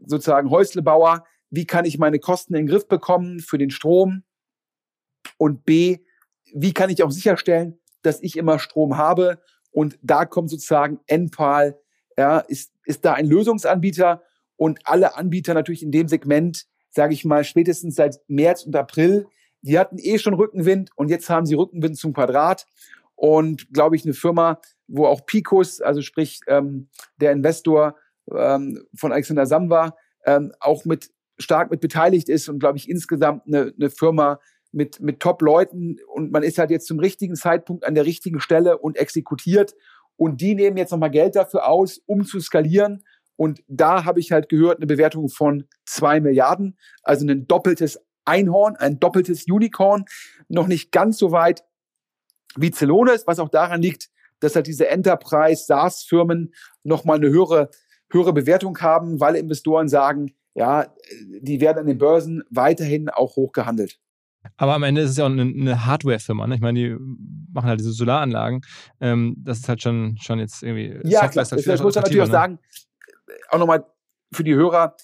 [0.05, 4.23] sozusagen Häuslebauer, wie kann ich meine Kosten in den Griff bekommen für den Strom?
[5.37, 5.99] Und B,
[6.53, 9.41] wie kann ich auch sicherstellen, dass ich immer Strom habe?
[9.71, 11.79] Und da kommt sozusagen Enpal
[12.17, 14.23] ja, ist, ist da ein Lösungsanbieter
[14.57, 19.27] und alle Anbieter natürlich in dem Segment, sage ich mal, spätestens seit März und April,
[19.61, 22.67] die hatten eh schon Rückenwind und jetzt haben sie Rückenwind zum Quadrat
[23.15, 27.95] und glaube ich eine Firma, wo auch Picos, also sprich ähm, der Investor
[28.31, 33.45] ähm, von Alexander Samba, ähm, auch mit stark mit beteiligt ist und glaube ich insgesamt
[33.47, 34.39] eine, eine Firma
[34.71, 38.77] mit, mit Top-Leuten und man ist halt jetzt zum richtigen Zeitpunkt an der richtigen Stelle
[38.77, 39.73] und exekutiert
[40.17, 43.03] und die nehmen jetzt nochmal Geld dafür aus, um zu skalieren.
[43.37, 48.75] Und da habe ich halt gehört, eine Bewertung von zwei Milliarden, also ein doppeltes Einhorn,
[48.77, 50.05] ein doppeltes Unicorn,
[50.47, 51.63] noch nicht ganz so weit
[52.55, 54.09] wie Celonis, was auch daran liegt,
[54.39, 56.53] dass halt diese Enterprise SaaS-Firmen
[56.83, 57.69] nochmal eine höhere,
[58.11, 60.93] höhere Bewertung haben, weil Investoren sagen, ja,
[61.41, 63.99] die werden an den Börsen weiterhin auch hoch gehandelt.
[64.57, 66.47] Aber am Ende ist es ja auch eine, eine Hardware-Firma.
[66.47, 66.55] Ne?
[66.55, 66.95] Ich meine, die
[67.51, 68.61] machen halt diese Solaranlagen.
[69.01, 70.99] Ähm, das ist halt schon, schon jetzt irgendwie.
[71.03, 71.45] Ja, klar.
[71.45, 72.31] Das, das muss man natürlich auch ne?
[72.31, 72.59] sagen,
[73.49, 73.85] auch nochmal
[74.31, 74.95] für die Hörer,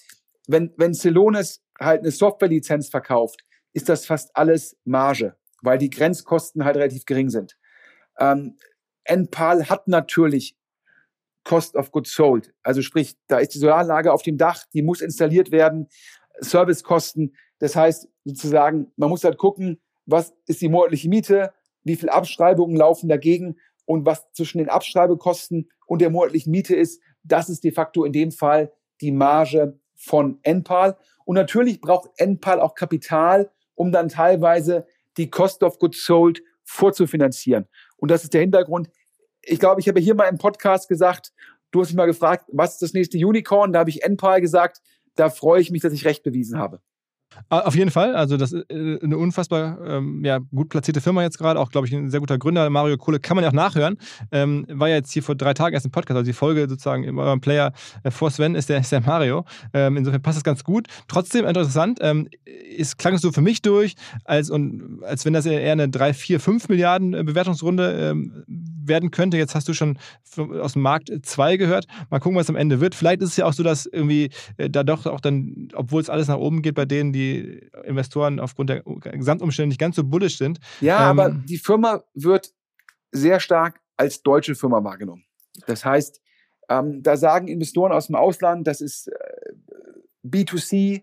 [0.46, 6.64] wenn, wenn Celonis halt eine Software-Lizenz verkauft, ist das fast alles Marge, weil die Grenzkosten
[6.64, 7.56] halt relativ gering sind.
[8.18, 8.56] Ähm,
[9.04, 10.56] NPAL hat natürlich
[11.44, 12.54] Cost of Goods Sold.
[12.62, 15.88] Also sprich, da ist die Solaranlage auf dem Dach, die muss installiert werden,
[16.40, 17.34] Servicekosten.
[17.58, 21.52] Das heißt sozusagen, man muss halt gucken, was ist die monatliche Miete,
[21.84, 27.02] wie viele Abschreibungen laufen dagegen und was zwischen den Abschreibekosten und der monatlichen Miete ist,
[27.24, 30.96] das ist de facto in dem Fall die Marge von NPAL.
[31.24, 37.68] Und natürlich braucht NPAL auch Kapital, um dann teilweise die Cost of Goods Sold vorzufinanzieren.
[37.96, 38.90] Und das ist der Hintergrund.
[39.42, 41.32] Ich glaube, ich habe hier mal im Podcast gesagt,
[41.70, 43.72] du hast mich mal gefragt, was ist das nächste Unicorn?
[43.72, 44.80] Da habe ich NPAL gesagt.
[45.14, 46.80] Da freue ich mich, dass ich recht bewiesen habe.
[47.48, 48.14] Auf jeden Fall.
[48.14, 51.60] Also, das ist äh, eine unfassbar ähm, ja, gut platzierte Firma jetzt gerade.
[51.60, 52.68] Auch, glaube ich, ein sehr guter Gründer.
[52.70, 53.98] Mario Kohle kann man ja auch nachhören.
[54.30, 56.16] Ähm, war ja jetzt hier vor drei Tagen erst im Podcast.
[56.16, 57.72] Also, die Folge sozusagen in eurem Player
[58.02, 59.44] äh, vor Sven ist der, ist der Mario.
[59.72, 60.88] Ähm, insofern passt das ganz gut.
[61.08, 61.98] Trotzdem interessant.
[62.00, 62.28] Ähm,
[62.78, 66.40] es klang so für mich durch, als, und, als wenn das eher eine 3, 4,
[66.40, 68.44] 5 Milliarden äh, Bewertungsrunde ähm,
[68.84, 69.36] werden könnte.
[69.36, 69.98] Jetzt hast du schon
[70.36, 71.86] aus dem Markt 2 gehört.
[72.10, 72.94] Mal gucken, was am Ende wird.
[72.94, 76.10] Vielleicht ist es ja auch so, dass irgendwie äh, da doch auch dann, obwohl es
[76.10, 80.04] alles nach oben geht bei denen, die die Investoren aufgrund der Gesamtumstände nicht ganz so
[80.04, 80.60] bullisch sind.
[80.80, 82.52] Ja, ähm, aber die Firma wird
[83.10, 85.24] sehr stark als deutsche Firma wahrgenommen.
[85.66, 86.20] Das heißt,
[86.68, 89.52] ähm, da sagen Investoren aus dem Ausland, das ist äh,
[90.24, 91.02] B2C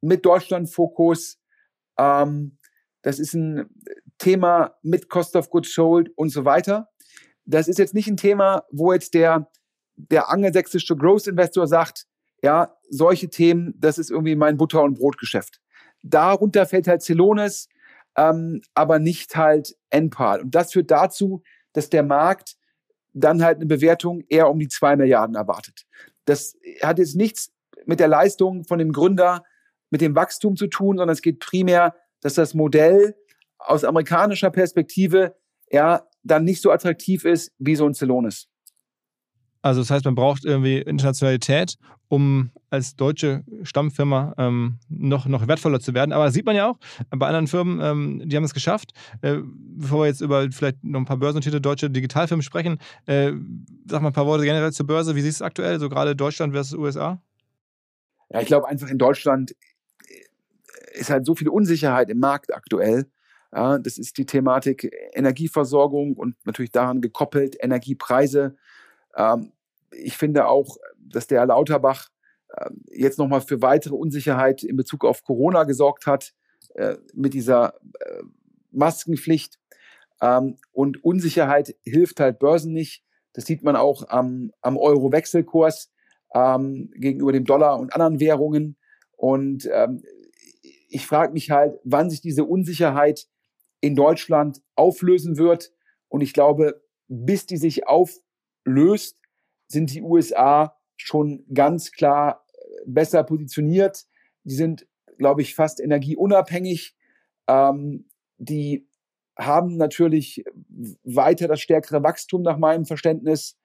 [0.00, 1.38] mit Deutschland-Fokus.
[1.98, 2.58] Ähm,
[3.02, 3.68] das ist ein
[4.18, 6.88] Thema mit Cost of Goods Sold und so weiter.
[7.44, 9.50] Das ist jetzt nicht ein Thema, wo jetzt der,
[9.96, 12.06] der angelsächsische Growth Investor sagt,
[12.42, 15.60] ja, solche Themen, das ist irgendwie mein Butter- und Brotgeschäft.
[16.02, 17.68] Darunter fällt halt Celonis,
[18.16, 20.42] ähm, aber nicht halt NPAL.
[20.42, 22.56] Und das führt dazu, dass der Markt
[23.12, 25.86] dann halt eine Bewertung eher um die zwei Milliarden erwartet.
[26.26, 27.52] Das hat jetzt nichts
[27.86, 29.42] mit der Leistung von dem Gründer,
[29.90, 33.14] mit dem Wachstum zu tun, sondern es geht primär, dass das Modell
[33.58, 35.36] aus amerikanischer Perspektive
[35.70, 38.48] ja dann nicht so attraktiv ist wie so ein Celonis.
[39.66, 45.80] Also das heißt, man braucht irgendwie Internationalität, um als deutsche Stammfirma ähm, noch, noch wertvoller
[45.80, 46.12] zu werden.
[46.12, 46.78] Aber das sieht man ja auch
[47.10, 48.92] bei anderen Firmen, ähm, die haben es geschafft.
[49.22, 53.32] Äh, bevor wir jetzt über vielleicht noch ein paar börsennotierte deutsche Digitalfirmen sprechen, äh,
[53.86, 55.16] sag mal ein paar Worte generell zur Börse.
[55.16, 57.20] Wie siehst du es aktuell, so gerade Deutschland versus USA?
[58.30, 59.56] Ja, ich glaube einfach in Deutschland
[60.06, 63.06] äh, ist halt so viel Unsicherheit im Markt aktuell.
[63.52, 68.54] Ja, das ist die Thematik Energieversorgung und natürlich daran gekoppelt Energiepreise.
[69.16, 69.50] Ähm,
[69.92, 72.08] ich finde auch, dass der Herr Lauterbach
[72.48, 76.32] äh, jetzt nochmal für weitere Unsicherheit in Bezug auf Corona gesorgt hat
[76.74, 78.22] äh, mit dieser äh,
[78.70, 79.58] Maskenpflicht.
[80.20, 83.04] Ähm, und Unsicherheit hilft halt Börsen nicht.
[83.32, 85.92] Das sieht man auch am, am Euro-Wechselkurs
[86.34, 88.76] ähm, gegenüber dem Dollar und anderen Währungen.
[89.16, 90.02] Und ähm,
[90.88, 93.26] ich frage mich halt, wann sich diese Unsicherheit
[93.80, 95.72] in Deutschland auflösen wird.
[96.08, 99.18] Und ich glaube, bis die sich auflöst,
[99.68, 104.04] sind die USA schon ganz klar äh, besser positioniert.
[104.44, 104.86] Die sind,
[105.18, 106.96] glaube ich, fast energieunabhängig.
[107.48, 108.08] Ähm,
[108.38, 108.88] die
[109.38, 110.44] haben natürlich
[111.04, 113.58] weiter das stärkere Wachstum nach meinem Verständnis.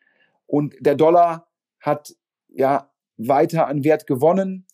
[0.45, 1.47] Und der Dollar
[1.79, 2.13] hat
[2.49, 4.65] ja weiter an Wert gewonnen.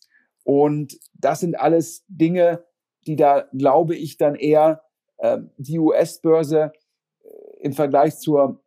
[0.44, 2.64] Und das sind alles Dinge,
[3.06, 4.82] die da, glaube ich, dann eher
[5.18, 6.72] äh, die US-Börse
[7.60, 8.62] im Vergleich zur,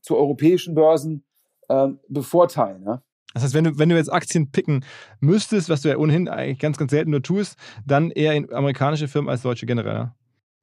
[0.00, 1.24] zu europäischen Börsen
[1.72, 2.84] ähm, bevorteilen.
[2.84, 3.02] Ne?
[3.34, 4.84] Das heißt, wenn du, wenn du jetzt Aktien picken
[5.20, 7.56] müsstest, was du ja ohnehin eigentlich ganz, ganz selten nur tust,
[7.86, 10.12] dann eher in amerikanische Firmen als deutsche generell.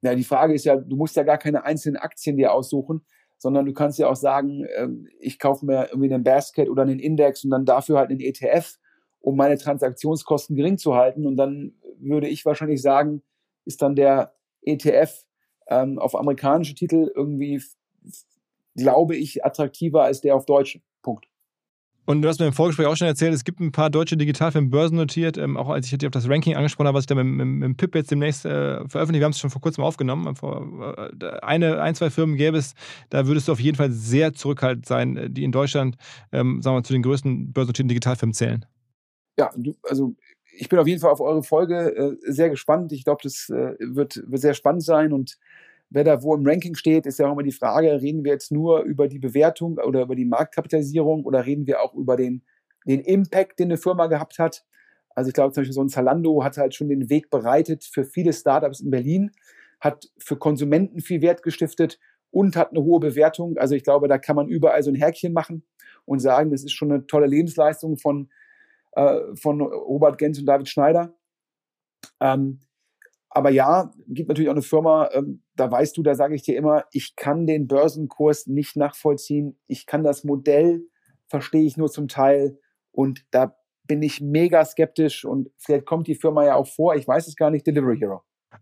[0.01, 3.05] Ja, die Frage ist ja, du musst ja gar keine einzelnen Aktien dir aussuchen,
[3.37, 6.99] sondern du kannst ja auch sagen, ähm, ich kaufe mir irgendwie einen Basket oder einen
[6.99, 8.77] Index und dann dafür halt einen ETF,
[9.19, 11.25] um meine Transaktionskosten gering zu halten.
[11.25, 13.23] Und dann würde ich wahrscheinlich sagen,
[13.65, 15.25] ist dann der ETF
[15.67, 17.61] ähm, auf amerikanische Titel irgendwie,
[18.75, 20.81] glaube ich, attraktiver als der auf deutsche.
[22.09, 24.69] Und du hast mir im Vorgespräch auch schon erzählt, es gibt ein paar deutsche Digitalfilme
[24.69, 27.27] börsennotiert, ähm, auch als ich dir auf das Ranking angesprochen habe, was ich da mit,
[27.27, 29.19] mit, mit PIP jetzt demnächst äh, veröffentlicht.
[29.19, 30.35] Wir haben es schon vor kurzem aufgenommen.
[30.35, 32.73] Vor, äh, eine, ein, zwei Firmen gäbe es,
[33.11, 35.97] da würdest du auf jeden Fall sehr zurückhaltend sein, die in Deutschland,
[36.31, 38.65] ähm, sagen wir mal, zu den größten börsennotierten Digitalfilmen zählen.
[39.37, 40.15] Ja, du, also
[40.57, 42.91] ich bin auf jeden Fall auf eure Folge äh, sehr gespannt.
[42.91, 45.37] Ich glaube, das äh, wird, wird sehr spannend sein und
[45.89, 48.51] wer da wo im Ranking steht, ist ja auch immer die Frage, reden wir jetzt
[48.51, 52.43] nur über die Bewertung oder über die Marktkapitalisierung oder reden wir auch über den,
[52.85, 54.65] den Impact, den eine Firma gehabt hat?
[55.15, 58.05] Also ich glaube zum Beispiel so ein Zalando hat halt schon den Weg bereitet für
[58.05, 59.31] viele Startups in Berlin,
[59.79, 61.99] hat für Konsumenten viel Wert gestiftet
[62.31, 63.57] und hat eine hohe Bewertung.
[63.57, 65.63] Also ich glaube, da kann man überall so ein Häkchen machen
[66.05, 68.29] und sagen, das ist schon eine tolle Lebensleistung von,
[68.93, 71.13] äh, von Robert Gens und David Schneider.
[72.19, 72.61] Ähm,
[73.29, 76.55] aber ja, gibt natürlich auch eine Firma, ähm, da weißt du, da sage ich dir
[76.55, 79.57] immer, ich kann den Börsenkurs nicht nachvollziehen.
[79.67, 80.87] Ich kann das Modell,
[81.27, 82.57] verstehe ich nur zum Teil.
[82.91, 83.55] Und da
[83.85, 87.35] bin ich mega skeptisch und vielleicht kommt die Firma ja auch vor, ich weiß es
[87.35, 88.21] gar nicht, Delivery Hero.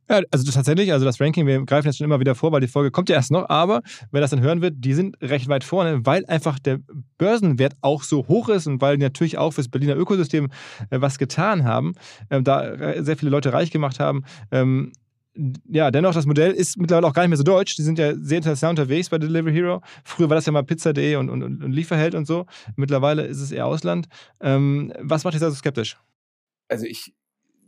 [0.10, 2.68] Ja, also tatsächlich, also das Ranking, wir greifen jetzt schon immer wieder vor, weil die
[2.68, 3.82] Folge kommt ja erst noch, aber
[4.12, 6.80] wer das dann hören wird, die sind recht weit vorne, weil einfach der
[7.18, 10.50] Börsenwert auch so hoch ist und weil die natürlich auch fürs Berliner Ökosystem
[10.90, 11.94] äh, was getan haben,
[12.30, 14.24] äh, da äh, sehr viele Leute reich gemacht haben.
[15.38, 17.76] Ähm, ja, dennoch, das Modell ist mittlerweile auch gar nicht mehr so deutsch.
[17.76, 19.82] Die sind ja sehr international unterwegs bei Delivery Hero.
[20.04, 22.46] Früher war das ja mal Pizza.de und, und, und Lieferheld und so.
[22.76, 24.08] Mittlerweile ist es eher Ausland.
[24.42, 25.98] Ähm, was macht dich da so skeptisch?
[26.68, 27.14] Also ich,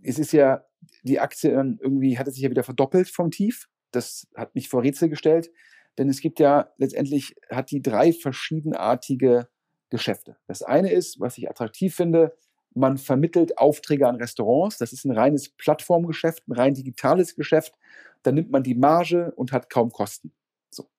[0.03, 0.63] es ist ja
[1.03, 3.67] die Aktie dann irgendwie hat es sich ja wieder verdoppelt vom Tief.
[3.91, 5.49] Das hat mich vor Rätsel gestellt,
[5.97, 9.47] denn es gibt ja letztendlich hat die drei verschiedenartige
[9.89, 10.37] Geschäfte.
[10.47, 12.33] Das eine ist, was ich attraktiv finde,
[12.73, 14.77] man vermittelt Aufträge an Restaurants.
[14.77, 17.77] Das ist ein reines Plattformgeschäft, ein rein digitales Geschäft.
[18.23, 20.31] Da nimmt man die Marge und hat kaum Kosten.
[20.69, 20.89] So.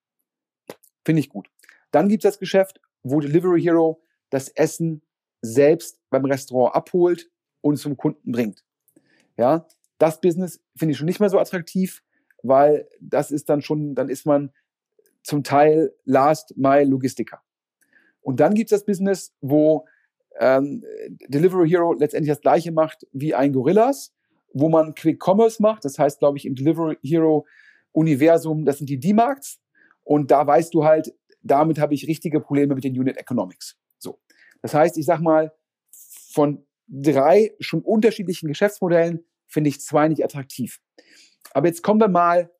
[1.04, 1.48] Finde ich gut.
[1.90, 5.02] Dann gibt es das Geschäft, wo Delivery Hero das Essen
[5.42, 8.64] selbst beim Restaurant abholt und zum Kunden bringt.
[9.36, 9.66] Ja,
[9.98, 12.02] das Business finde ich schon nicht mehr so attraktiv,
[12.42, 14.52] weil das ist dann schon, dann ist man
[15.22, 17.42] zum Teil Last Mile Logistiker.
[18.22, 19.86] Und dann gibt es das Business, wo
[20.40, 20.82] ähm,
[21.28, 24.12] Delivery Hero letztendlich das gleiche macht wie ein Gorillas,
[24.52, 25.84] wo man Quick Commerce macht.
[25.84, 27.46] Das heißt, glaube ich, im Delivery Hero
[27.92, 29.60] Universum, das sind die D-Marks.
[30.02, 33.76] Und da weißt du halt, damit habe ich richtige Probleme mit den Unit Economics.
[33.98, 34.18] So.
[34.62, 35.52] Das heißt, ich sag mal,
[36.32, 40.80] von drei schon unterschiedlichen Geschäftsmodellen finde ich zwei nicht attraktiv.
[41.52, 42.50] Aber jetzt kommen wir mal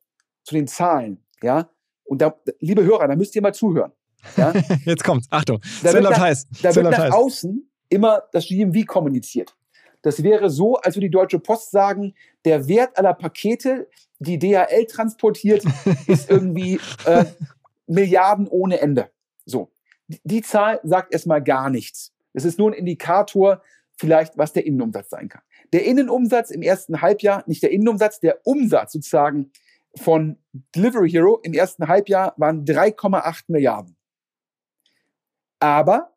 [0.45, 1.71] zu den Zahlen, ja.
[2.05, 3.93] Und da, liebe Hörer, da müsst ihr mal zuhören.
[4.37, 4.53] Ja?
[4.85, 5.29] jetzt kommt's.
[5.31, 5.61] Achtung.
[5.83, 6.47] Da wird nach, heiß.
[6.63, 7.13] Da wird nach heiß.
[7.13, 9.55] außen immer das GMV kommuniziert.
[10.03, 12.15] Das wäre so, als würde die Deutsche Post sagen,
[12.45, 13.89] der Wert aller Pakete,
[14.19, 15.65] die DHL transportiert,
[16.07, 17.27] ist irgendwie äh,
[17.87, 19.11] Milliarden ohne Ende.
[19.45, 19.71] So.
[20.07, 22.13] Die Zahl sagt erstmal gar nichts.
[22.33, 23.63] Es ist nur ein Indikator,
[23.97, 25.43] vielleicht, was der Innenumsatz sein kann.
[25.73, 29.53] Der Innenumsatz im ersten Halbjahr, nicht der Innenumsatz, der Umsatz sozusagen
[29.97, 30.39] von
[30.75, 33.97] Delivery Hero im ersten Halbjahr waren 3,8 Milliarden.
[35.59, 36.13] Aber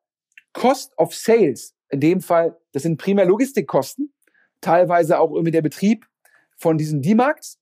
[0.54, 4.14] Cost of Sales, in dem Fall, das sind primär Logistikkosten,
[4.62, 6.08] teilweise auch irgendwie der Betrieb
[6.58, 7.60] von diesen D-Marks,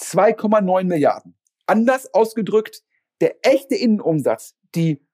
[0.00, 1.36] 2,9 Milliarden.
[1.66, 2.82] Anders ausgedrückt,
[3.20, 5.06] der echte Innenumsatz, die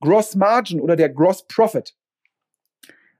[0.00, 1.96] Gross Margin oder der Gross Profit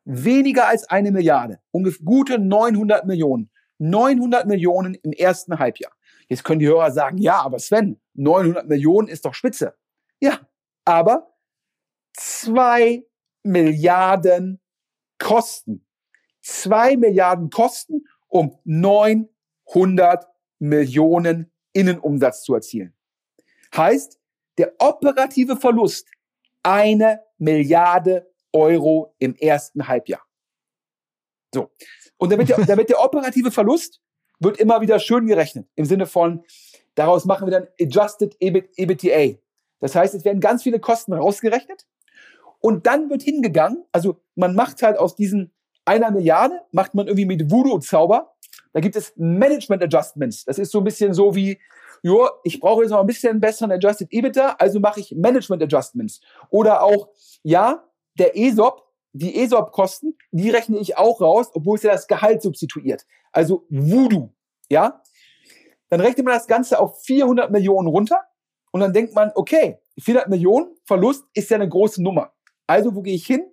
[0.07, 3.51] weniger als eine Milliarde, ungefähr gute 900 Millionen.
[3.79, 5.93] 900 Millionen im ersten Halbjahr.
[6.29, 9.75] Jetzt können die Hörer sagen, ja, aber Sven, 900 Millionen ist doch spitze.
[10.19, 10.41] Ja,
[10.85, 11.35] aber
[12.15, 13.05] zwei
[13.47, 14.61] Milliarden
[15.19, 15.87] Kosten.
[16.43, 20.27] Zwei Milliarden Kosten, um 900
[20.59, 22.95] Millionen Innenumsatz zu erzielen.
[23.77, 24.19] Heißt,
[24.59, 26.09] der operative Verlust
[26.63, 30.23] eine Milliarde Euro im ersten Halbjahr.
[31.55, 31.71] So.
[32.17, 34.01] Und damit der, damit der operative Verlust
[34.39, 35.69] wird immer wieder schön gerechnet.
[35.75, 36.45] Im Sinne von,
[36.95, 39.39] daraus machen wir dann Adjusted EBIT, EBITDA.
[39.81, 41.87] Das heißt, es werden ganz viele Kosten rausgerechnet.
[42.67, 45.55] Und dann wird hingegangen, also man macht halt aus diesen
[45.85, 48.35] einer Milliarde, macht man irgendwie mit Voodoo-Zauber.
[48.73, 50.45] Da gibt es Management Adjustments.
[50.47, 51.61] Das ist so ein bisschen so wie,
[52.03, 56.21] jo, ich brauche jetzt noch ein bisschen besseren Adjusted EBITDA, also mache ich Management Adjustments.
[56.51, 57.11] Oder auch,
[57.45, 57.85] ja,
[58.19, 63.07] der ESOP, die ESOP-Kosten, die rechne ich auch raus, obwohl es ja das Gehalt substituiert.
[63.31, 64.31] Also Voodoo,
[64.69, 65.05] ja?
[65.89, 68.23] Dann rechnet man das Ganze auf 400 Millionen runter
[68.73, 72.33] und dann denkt man, okay, 400 Millionen Verlust ist ja eine große Nummer.
[72.67, 73.45] Also wo gehe ich hin?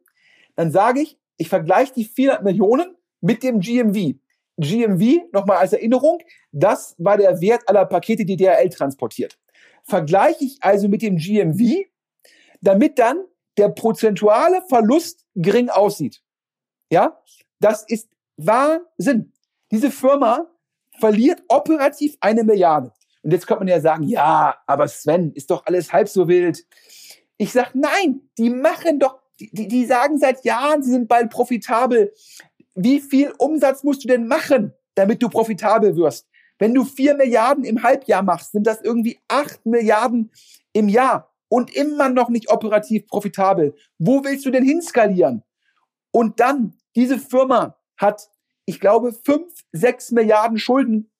[0.56, 4.16] Dann sage ich, ich vergleiche die 400 Millionen mit dem GMV.
[4.58, 6.20] GMV, nochmal als Erinnerung,
[6.52, 9.40] das war der Wert aller Pakete, die DHL transportiert.
[9.84, 11.86] Vergleiche ich also mit dem GMV,
[12.62, 13.24] damit dann
[13.58, 16.22] der prozentuale Verlust gering aussieht.
[16.92, 17.20] Ja,
[17.60, 19.34] das ist Wahnsinn.
[19.72, 20.48] Diese Firma
[21.00, 22.92] verliert operativ eine Milliarde.
[23.24, 26.66] Und jetzt könnte man ja sagen, ja, aber Sven, ist doch alles halb so wild.
[27.38, 32.14] Ich sage, nein, die machen doch, die, die sagen seit Jahren, sie sind bald profitabel.
[32.76, 36.28] Wie viel Umsatz musst du denn machen, damit du profitabel wirst?
[36.60, 40.32] Wenn du vier Milliarden im Halbjahr machst, sind das irgendwie acht Milliarden
[40.72, 43.76] im Jahr und immer noch nicht operativ profitabel.
[43.98, 45.44] Wo willst du denn hinskalieren?
[46.12, 48.30] Und dann, diese Firma hat,
[48.66, 51.12] ich glaube, fünf, sechs Milliarden Schulden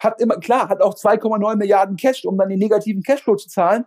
[0.00, 3.84] hat immer, klar, hat auch 2,9 Milliarden Cash, um dann den negativen Cashflow zu zahlen.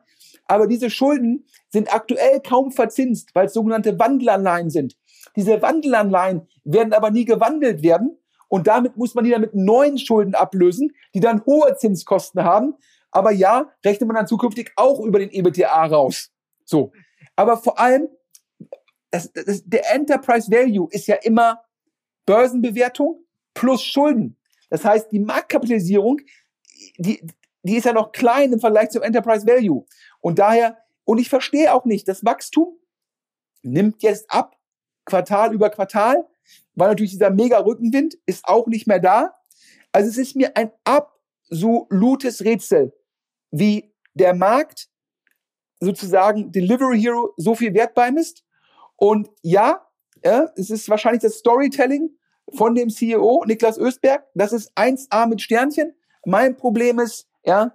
[0.47, 4.95] Aber diese Schulden sind aktuell kaum verzinst, weil es sogenannte Wandelanleihen sind.
[5.35, 8.17] Diese Wandelanleihen werden aber nie gewandelt werden.
[8.47, 12.75] Und damit muss man die dann mit neuen Schulden ablösen, die dann hohe Zinskosten haben.
[13.11, 16.31] Aber ja, rechnet man dann zukünftig auch über den EBTA raus.
[16.63, 16.91] So.
[17.35, 18.07] Aber vor allem,
[19.11, 21.61] das, das, der Enterprise Value ist ja immer
[22.25, 23.23] Börsenbewertung
[23.53, 24.37] plus Schulden.
[24.69, 26.19] Das heißt, die Marktkapitalisierung,
[26.97, 27.25] die,
[27.65, 29.85] die ist ja noch klein im Vergleich zum Enterprise Value.
[30.19, 32.77] Und daher, und ich verstehe auch nicht, das Wachstum
[33.63, 34.55] nimmt jetzt ab,
[35.05, 36.27] Quartal über Quartal,
[36.75, 39.33] weil natürlich dieser mega Rückenwind ist auch nicht mehr da.
[39.91, 42.93] Also es ist mir ein absolutes Rätsel,
[43.51, 44.89] wie der Markt
[45.79, 48.43] sozusagen Delivery Hero so viel Wert beimisst.
[48.95, 49.85] Und ja,
[50.23, 52.09] ja, es ist wahrscheinlich das Storytelling
[52.53, 54.23] von dem CEO Niklas Östberg.
[54.35, 55.93] Das ist 1A mit Sternchen.
[56.25, 57.71] Mein Problem ist, ja,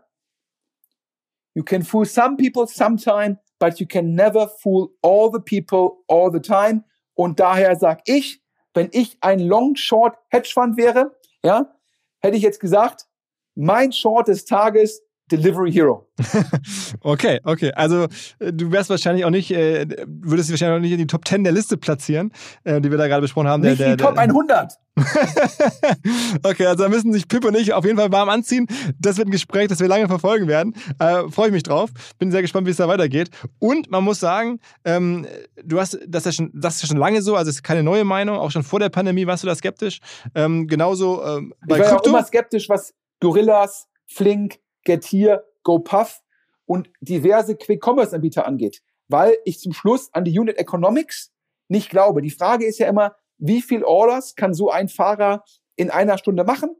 [1.54, 6.30] you can fool some people sometime, but you can never fool all the people all
[6.30, 6.84] the time.
[7.14, 8.40] Und daher sag ich,
[8.74, 11.74] wenn ich ein Long-Short Hedgefund wäre, ja,
[12.20, 13.06] hätte ich jetzt gesagt,
[13.54, 16.06] mein Short des Tages Delivery Hero.
[17.00, 17.72] okay, okay.
[17.72, 18.04] Also
[18.38, 21.26] äh, du wärst wahrscheinlich auch nicht, äh, würdest dich wahrscheinlich auch nicht in die Top
[21.26, 22.32] 10 der Liste platzieren,
[22.64, 23.62] äh, die wir da gerade besprochen haben.
[23.62, 24.72] Nicht der, der, die Top 100.
[26.42, 28.66] okay, also da müssen sich Pip und ich auf jeden Fall warm anziehen.
[28.98, 30.74] Das wird ein Gespräch, das wir lange verfolgen werden.
[30.98, 31.90] Äh, Freue ich mich drauf.
[32.18, 33.30] Bin sehr gespannt, wie es da weitergeht.
[33.58, 35.26] Und man muss sagen, ähm,
[35.64, 37.82] du hast das ja schon, das ist ja schon lange so, also es ist keine
[37.82, 38.36] neue Meinung.
[38.36, 40.00] Auch schon vor der Pandemie warst du da skeptisch.
[40.34, 42.10] Ähm, genauso ähm, bei ich war Krypto.
[42.10, 46.20] Ja auch immer skeptisch, was Gorillas, Flink, Getir, GoPuff
[46.66, 51.32] und diverse Quick-Commerce-Anbieter angeht, weil ich zum Schluss an die Unit Economics
[51.68, 52.22] nicht glaube.
[52.22, 55.44] Die Frage ist ja immer, wie viel Orders kann so ein Fahrer
[55.76, 56.76] in einer Stunde machen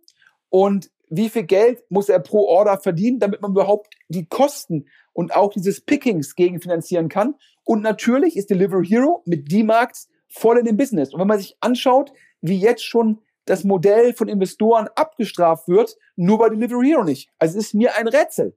[0.48, 5.34] und wie viel Geld muss er pro Order verdienen, damit man überhaupt die Kosten und
[5.34, 7.34] auch dieses Pickings gegenfinanzieren kann.
[7.64, 11.12] Und natürlich ist Delivery Hero mit D-Marks voll in dem Business.
[11.12, 13.20] Und wenn man sich anschaut, wie jetzt schon
[13.50, 17.30] das Modell von Investoren abgestraft wird, nur bei Delivery Hero nicht.
[17.40, 18.56] Also es ist mir ein Rätsel.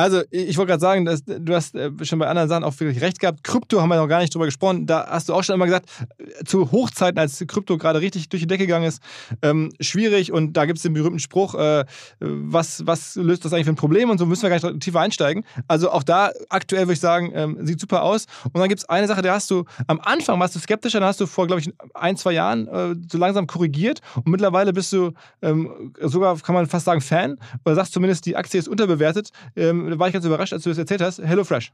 [0.00, 3.02] Also, ich wollte gerade sagen, dass, du hast äh, schon bei anderen Sachen auch wirklich
[3.02, 3.44] recht gehabt.
[3.44, 4.86] Krypto haben wir noch gar nicht drüber gesprochen.
[4.86, 8.42] Da hast du auch schon immer gesagt, äh, zu Hochzeiten, als Krypto gerade richtig durch
[8.42, 9.02] die Decke gegangen ist,
[9.42, 10.32] ähm, schwierig.
[10.32, 11.84] Und da gibt es den berühmten Spruch, äh,
[12.18, 14.08] was, was löst das eigentlich für ein Problem?
[14.08, 15.44] Und so müssen wir gar nicht tiefer einsteigen.
[15.68, 18.24] Also auch da aktuell würde ich sagen, ähm, sieht super aus.
[18.44, 21.08] Und dann gibt es eine Sache, da hast du am Anfang warst du skeptischer, dann
[21.08, 24.00] hast du vor, glaube ich, ein, zwei Jahren äh, so langsam korrigiert.
[24.16, 27.36] Und mittlerweile bist du ähm, sogar, kann man fast sagen, Fan.
[27.64, 29.30] Oder sagst zumindest, die Aktie ist unterbewertet.
[29.56, 31.18] Ähm, war ich ganz überrascht, als du das erzählt hast.
[31.18, 31.72] HelloFresh.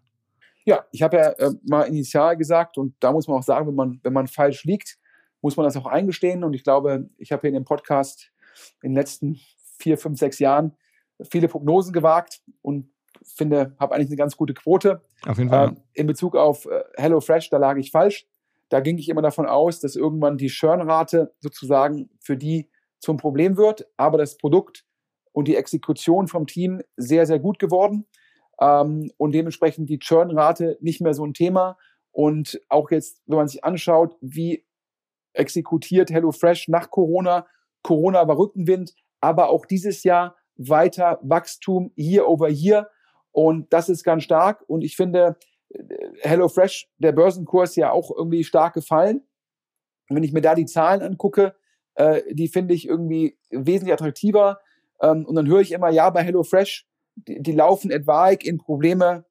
[0.64, 3.74] Ja, ich habe ja äh, mal initial gesagt und da muss man auch sagen, wenn
[3.74, 4.98] man, wenn man falsch liegt,
[5.40, 6.42] muss man das auch eingestehen.
[6.42, 8.32] Und ich glaube, ich habe hier in dem Podcast
[8.82, 9.38] in den letzten
[9.78, 10.76] vier, fünf, sechs Jahren
[11.30, 12.90] viele Prognosen gewagt und
[13.24, 15.02] finde, habe eigentlich eine ganz gute Quote.
[15.26, 15.68] Auf jeden Fall.
[15.68, 18.26] Ähm, in Bezug auf äh, HelloFresh, da lag ich falsch.
[18.68, 23.56] Da ging ich immer davon aus, dass irgendwann die Churnrate sozusagen für die zum Problem
[23.56, 23.86] wird.
[23.96, 24.84] Aber das Produkt
[25.36, 28.06] und die Exekution vom Team sehr, sehr gut geworden.
[28.58, 31.76] ähm, und dementsprechend die Churn-Rate nicht mehr so ein Thema.
[32.10, 34.64] Und auch jetzt, wenn man sich anschaut, wie
[35.34, 37.46] exekutiert HelloFresh nach Corona,
[37.82, 42.88] Corona war Rückenwind, aber auch dieses Jahr weiter Wachstum year over year.
[43.30, 44.64] Und das ist ganz stark.
[44.66, 45.36] Und ich finde,
[45.68, 45.82] äh,
[46.22, 49.20] HelloFresh, der Börsenkurs ja auch irgendwie stark gefallen.
[50.08, 51.54] Wenn ich mir da die Zahlen angucke,
[51.96, 54.60] äh, die finde ich irgendwie wesentlich attraktiver.
[55.00, 56.86] Ähm, und dann höre ich immer, ja, bei HelloFresh,
[57.16, 59.24] die, die laufen etwaig in Probleme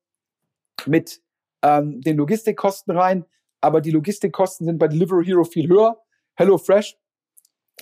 [0.85, 1.21] mit
[1.61, 3.25] ähm, den Logistikkosten rein,
[3.61, 6.01] aber die Logistikkosten sind bei Delivery Hero viel höher.
[6.35, 6.97] HelloFresh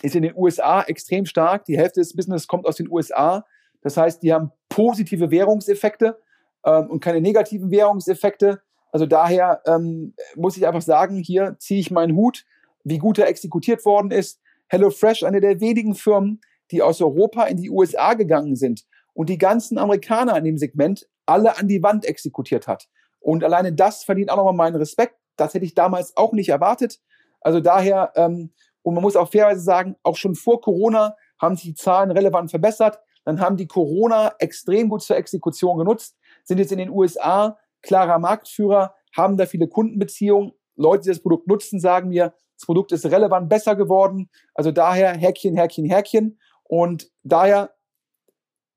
[0.02, 1.66] ist in den USA extrem stark.
[1.66, 3.46] Die Hälfte des Business kommt aus den USA.
[3.82, 6.20] Das heißt, die haben positive Währungseffekte
[6.66, 8.62] ähm, und keine negativen Währungseffekte.
[8.92, 12.46] Also daher ähm, muss ich einfach sagen, hier ziehe ich meinen Hut,
[12.84, 14.40] wie gut er exekutiert worden ist.
[14.68, 16.42] HelloFresh, eine der wenigen Firmen,
[16.72, 18.84] die aus Europa in die USA gegangen sind
[19.14, 22.88] und die ganzen Amerikaner in dem Segment alle an die Wand exekutiert hat.
[23.20, 25.16] Und alleine das verdient auch nochmal meinen Respekt.
[25.38, 27.00] Das hätte ich damals auch nicht erwartet.
[27.42, 28.52] Also daher, ähm,
[28.82, 32.52] und man muss auch fairerweise sagen, auch schon vor Corona haben sich die Zahlen relevant
[32.52, 33.00] verbessert.
[33.26, 38.20] Dann haben die Corona extrem gut zur Exekution genutzt, sind jetzt in den USA klarer
[38.20, 40.52] Marktführer, haben da viele Kundenbeziehungen.
[40.76, 44.30] Leute, die das Produkt nutzen, sagen mir, das Produkt ist relevant besser geworden.
[44.54, 46.40] Also daher Häkchen, Häkchen, Häkchen.
[46.76, 47.76] Und daher,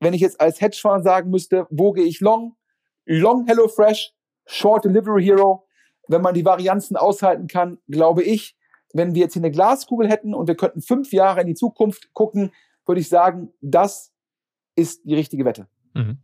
[0.01, 2.55] wenn ich jetzt als Hedgefonds sagen müsste, wo gehe ich long?
[3.07, 4.13] Long HelloFresh,
[4.45, 5.67] Short Delivery Hero.
[6.07, 8.55] Wenn man die Varianzen aushalten kann, glaube ich,
[8.93, 12.13] wenn wir jetzt hier eine Glaskugel hätten und wir könnten fünf Jahre in die Zukunft
[12.13, 12.53] gucken,
[12.85, 14.13] würde ich sagen, das
[14.75, 15.67] ist die richtige Wette.
[15.97, 16.19] Mhm.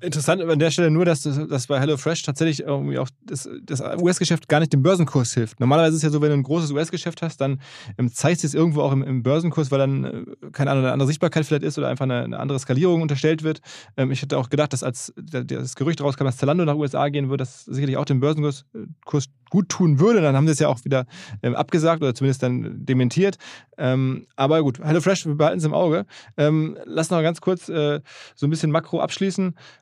[0.00, 4.48] Interessant an der Stelle nur, dass, dass bei HelloFresh tatsächlich irgendwie auch das, das US-Geschäft
[4.48, 5.60] gar nicht dem Börsenkurs hilft.
[5.60, 7.60] Normalerweise ist es ja so, wenn du ein großes US-Geschäft hast, dann
[7.98, 11.08] ähm, zeigt es irgendwo auch im, im, Börsenkurs, weil dann, äh, keine Ahnung, eine andere
[11.08, 13.60] Sichtbarkeit vielleicht ist oder einfach eine, eine andere Skalierung unterstellt wird.
[13.98, 17.28] Ähm, ich hätte auch gedacht, dass als das Gerücht rauskam, dass Zalando nach USA gehen
[17.28, 20.20] würde, das sicherlich auch dem Börsenkurs äh, Kurs gut tun würde.
[20.20, 21.06] Dann haben sie es ja auch wieder
[21.42, 23.36] ähm, abgesagt oder zumindest dann dementiert.
[23.76, 26.06] Ähm, aber gut, HelloFresh, wir behalten es im Auge.
[26.36, 28.00] Lass noch ganz kurz äh,
[28.34, 29.17] so ein bisschen Makro abschließen.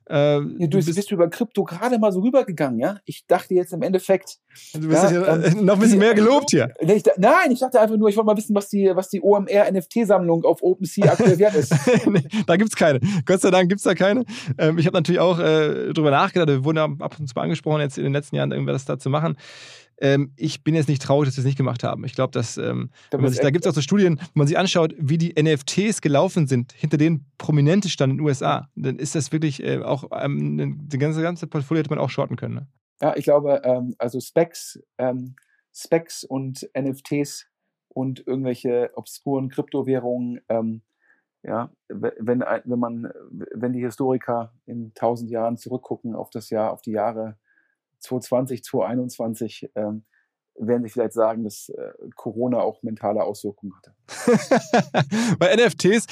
[0.07, 2.99] Äh, du, bist, bist über Krypto gerade mal so rübergegangen, ja?
[3.05, 4.39] Ich dachte jetzt im Endeffekt.
[4.75, 6.73] Du bist ja, hier, ähm, noch ein bisschen mehr gelobt hier.
[6.81, 10.45] Ich, nein, ich dachte einfach nur, ich wollte mal wissen, was die, was die OMR-NFT-Sammlung
[10.45, 11.75] auf OpenSea aktuell wert ist.
[12.07, 13.01] nee, da gibt es keine.
[13.25, 14.25] Gott sei Dank gibt es da keine.
[14.59, 17.81] Ähm, ich habe natürlich auch äh, drüber nachgedacht, wir wurden ab und zu mal angesprochen,
[17.81, 19.37] jetzt in den letzten Jahren irgendwas da zu machen.
[19.99, 22.05] Ähm, ich bin jetzt nicht traurig, dass wir es nicht gemacht haben.
[22.05, 24.95] Ich glaube, dass ähm, da, da gibt es auch so Studien, wo man sich anschaut,
[24.99, 28.69] wie die NFTs gelaufen sind, hinter denen Prominente standen in den USA.
[28.77, 32.37] Dann ist das wirklich äh, auch, ähm, die ganze, ganze Portfolio hätte man auch shorten
[32.37, 32.55] können.
[32.55, 32.67] Ne?
[33.01, 35.37] Ja, ich glaube, ähm, also Specs, ähm,
[35.73, 37.47] Specs und NFTs
[37.89, 40.83] und irgendwelche obskuren Kryptowährungen, ähm,
[41.43, 43.13] ja, wenn, wenn man,
[43.55, 47.39] wenn die Historiker in tausend Jahren zurückgucken auf das Jahr, auf die Jahre
[48.01, 50.05] 2020, 2021 ähm,
[50.59, 53.93] werden sie vielleicht sagen, dass äh, Corona auch mentale Auswirkungen hatte.
[55.39, 56.07] Bei NFTs,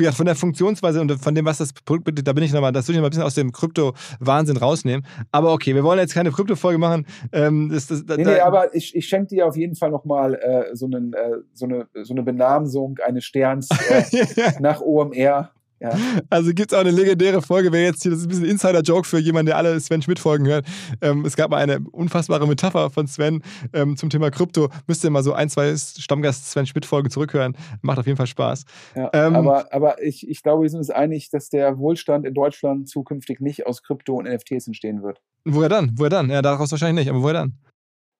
[0.00, 2.88] ja, von der Funktionsweise und von dem, was das Produkt, da bin ich nochmal, das
[2.88, 5.06] würde ich mal ein bisschen aus dem Krypto-Wahnsinn rausnehmen.
[5.30, 7.06] Aber okay, wir wollen jetzt keine Krypto-Folge machen.
[7.32, 10.74] Ähm, das, das, nee, nee, aber ich, ich schenke dir auf jeden Fall nochmal äh,
[10.74, 11.10] so, äh,
[11.52, 15.52] so, eine, so eine Benamsung eines Sterns äh, nach OMR.
[15.80, 15.96] Ja.
[16.30, 19.06] Also gibt es auch eine legendäre Folge, wer jetzt hier, das ist ein bisschen Insider-Joke
[19.06, 20.66] für jemanden, der alle Sven Schmidt-Folgen hört.
[21.00, 24.70] Ähm, es gab mal eine unfassbare Metapher von Sven ähm, zum Thema Krypto.
[24.86, 27.56] Müsst ihr mal so ein, zwei Stammgast Sven Schmidt-Folgen zurückhören.
[27.82, 28.64] Macht auf jeden Fall Spaß.
[28.96, 32.34] Ja, ähm, aber aber ich, ich glaube, wir sind uns einig, dass der Wohlstand in
[32.34, 35.20] Deutschland zukünftig nicht aus Krypto und NFTs entstehen wird.
[35.44, 35.92] Woher dann?
[35.96, 36.30] Woher dann?
[36.30, 37.54] Ja, daraus wahrscheinlich nicht, aber woher dann?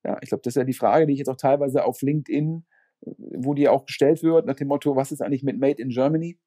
[0.05, 2.65] Ja, ich glaube, das ist ja die Frage, die ich jetzt auch teilweise auf LinkedIn,
[3.01, 6.39] wo die auch gestellt wird, nach dem Motto, was ist eigentlich mit Made in Germany?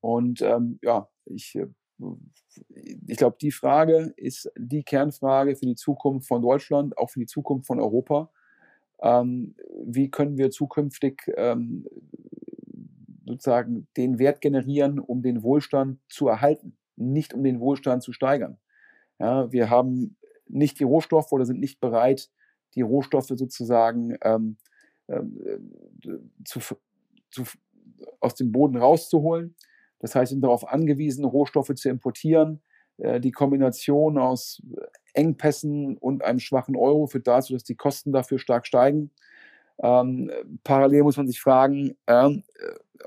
[0.00, 1.66] Und ähm, ja, ich, äh,
[3.06, 7.26] ich glaube, die Frage ist die Kernfrage für die Zukunft von Deutschland, auch für die
[7.26, 8.30] Zukunft von Europa.
[9.00, 11.86] Ähm, wie können wir zukünftig ähm,
[13.26, 18.58] sozusagen den Wert generieren, um den Wohlstand zu erhalten, nicht um den Wohlstand zu steigern?
[19.18, 22.30] Ja, wir haben nicht die Rohstoffe oder sind nicht bereit,
[22.74, 24.56] die Rohstoffe sozusagen ähm,
[25.08, 25.40] ähm
[26.04, 26.60] äh, zu,
[27.30, 27.44] zu,
[28.20, 29.54] aus dem Boden rauszuholen.
[30.00, 32.60] Das heißt, sind darauf angewiesen, Rohstoffe zu importieren.
[32.98, 34.62] Äh, die Kombination aus
[35.14, 39.10] Engpässen und einem schwachen Euro führt dazu, dass die Kosten dafür stark steigen.
[39.80, 40.30] Ähm,
[40.64, 42.30] parallel muss man sich fragen, äh,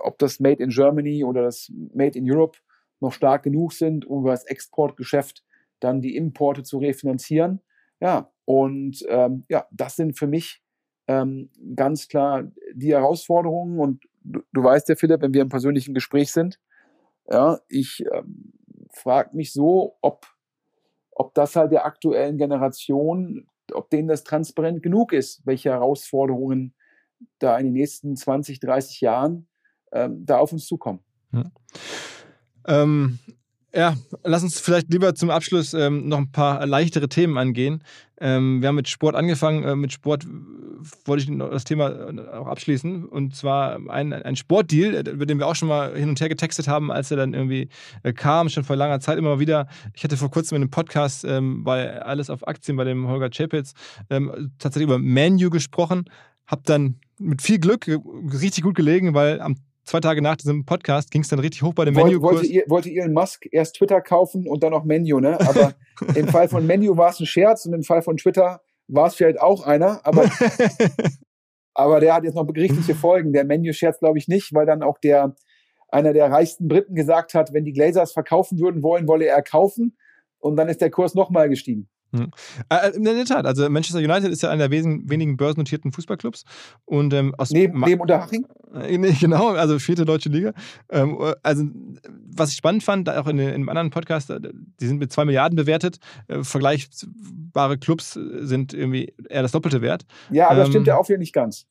[0.02, 2.58] ob das Made in Germany oder das Made in Europe
[3.02, 5.44] noch stark genug sind, um über das Exportgeschäft
[5.80, 7.62] dann die Importe zu refinanzieren.
[8.00, 10.62] Ja, und ähm, ja, das sind für mich
[11.08, 13.80] ähm, ganz klar die Herausforderungen.
[13.80, 16.60] Und du, du weißt ja, Philipp, wenn wir im persönlichen Gespräch sind,
[17.32, 18.54] ja, ich ähm,
[18.94, 20.28] frage mich so, ob,
[21.12, 26.74] ob das halt der aktuellen Generation, ob denen das transparent genug ist, welche Herausforderungen
[27.40, 29.48] da in den nächsten 20, 30 Jahren
[29.94, 31.00] ähm, da auf uns zukommen.
[31.32, 31.52] Hm.
[32.68, 33.20] Ähm,
[33.74, 37.84] ja, lass uns vielleicht lieber zum Abschluss ähm, noch ein paar leichtere Themen angehen.
[38.20, 39.64] Ähm, wir haben mit Sport angefangen.
[39.64, 40.28] Äh, mit Sport
[41.06, 43.06] wollte ich das Thema äh, auch abschließen.
[43.06, 46.30] Und zwar ein, ein Sportdeal, äh, über den wir auch schon mal hin und her
[46.30, 47.70] getextet haben, als er dann irgendwie
[48.04, 49.68] äh, kam, schon vor langer Zeit immer wieder.
[49.94, 53.30] Ich hatte vor kurzem in einem Podcast ähm, bei Alles auf Aktien bei dem Holger
[53.30, 53.74] Chapitz
[54.10, 56.06] ähm, tatsächlich über Menu gesprochen.
[56.46, 61.12] Hab dann mit viel Glück richtig gut gelegen, weil am zwei Tage nach diesem Podcast
[61.12, 62.22] ging es dann richtig hoch bei dem Menu.
[62.22, 65.40] Wollte, ihr, wollte Elon Musk erst Twitter kaufen und dann noch Menu, ne?
[65.40, 65.74] Aber
[66.16, 69.16] im Fall von Menu war es ein Scherz und im Fall von Twitter war es
[69.16, 70.30] vielleicht auch einer, aber,
[71.74, 73.34] aber der hat jetzt noch gerichtliche Folgen.
[73.34, 75.36] Der Menu-Scherz glaube ich nicht, weil dann auch der
[75.92, 79.98] einer der reichsten Briten gesagt hat, wenn die Glazers verkaufen würden wollen, wolle er kaufen.
[80.40, 81.90] Und dann ist der Kurs nochmal gestiegen.
[82.14, 82.32] Hm.
[82.70, 86.43] Äh, in der Tat, also Manchester United ist ja einer der wenigen börsennotierten Fußballclubs.
[86.86, 88.45] Und, ähm, aus neben, neben Unterhaching?
[88.74, 90.53] Äh, genau, also vierte deutsche Liga.
[90.89, 91.66] Ähm, also,
[92.36, 94.32] was ich spannend fand, auch in, in einem anderen Podcast,
[94.80, 95.99] die sind mit zwei Milliarden bewertet.
[96.28, 100.05] Äh, vergleichbare Clubs sind irgendwie eher das Doppelte wert.
[100.30, 101.66] Ja, aber ähm, das stimmt ja auch wieder nicht ganz.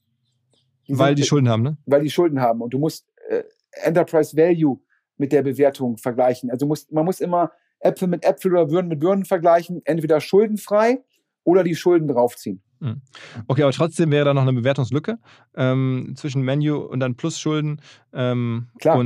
[0.88, 1.76] Die weil sind, die Schulden haben, ne?
[1.86, 2.62] Weil die Schulden haben.
[2.62, 3.42] Und du musst äh,
[3.82, 4.80] Enterprise Value
[5.18, 6.50] mit der Bewertung vergleichen.
[6.50, 11.02] Also musst, man muss immer Äpfel mit Äpfel oder Birnen mit Birnen vergleichen, entweder schuldenfrei
[11.44, 12.62] oder die Schulden draufziehen.
[12.80, 13.02] Hm.
[13.46, 15.18] Okay, aber trotzdem wäre da noch eine Bewertungslücke
[15.54, 17.80] ähm, zwischen Menu und dann Plusschulden.
[18.12, 19.04] Ähm, Klar.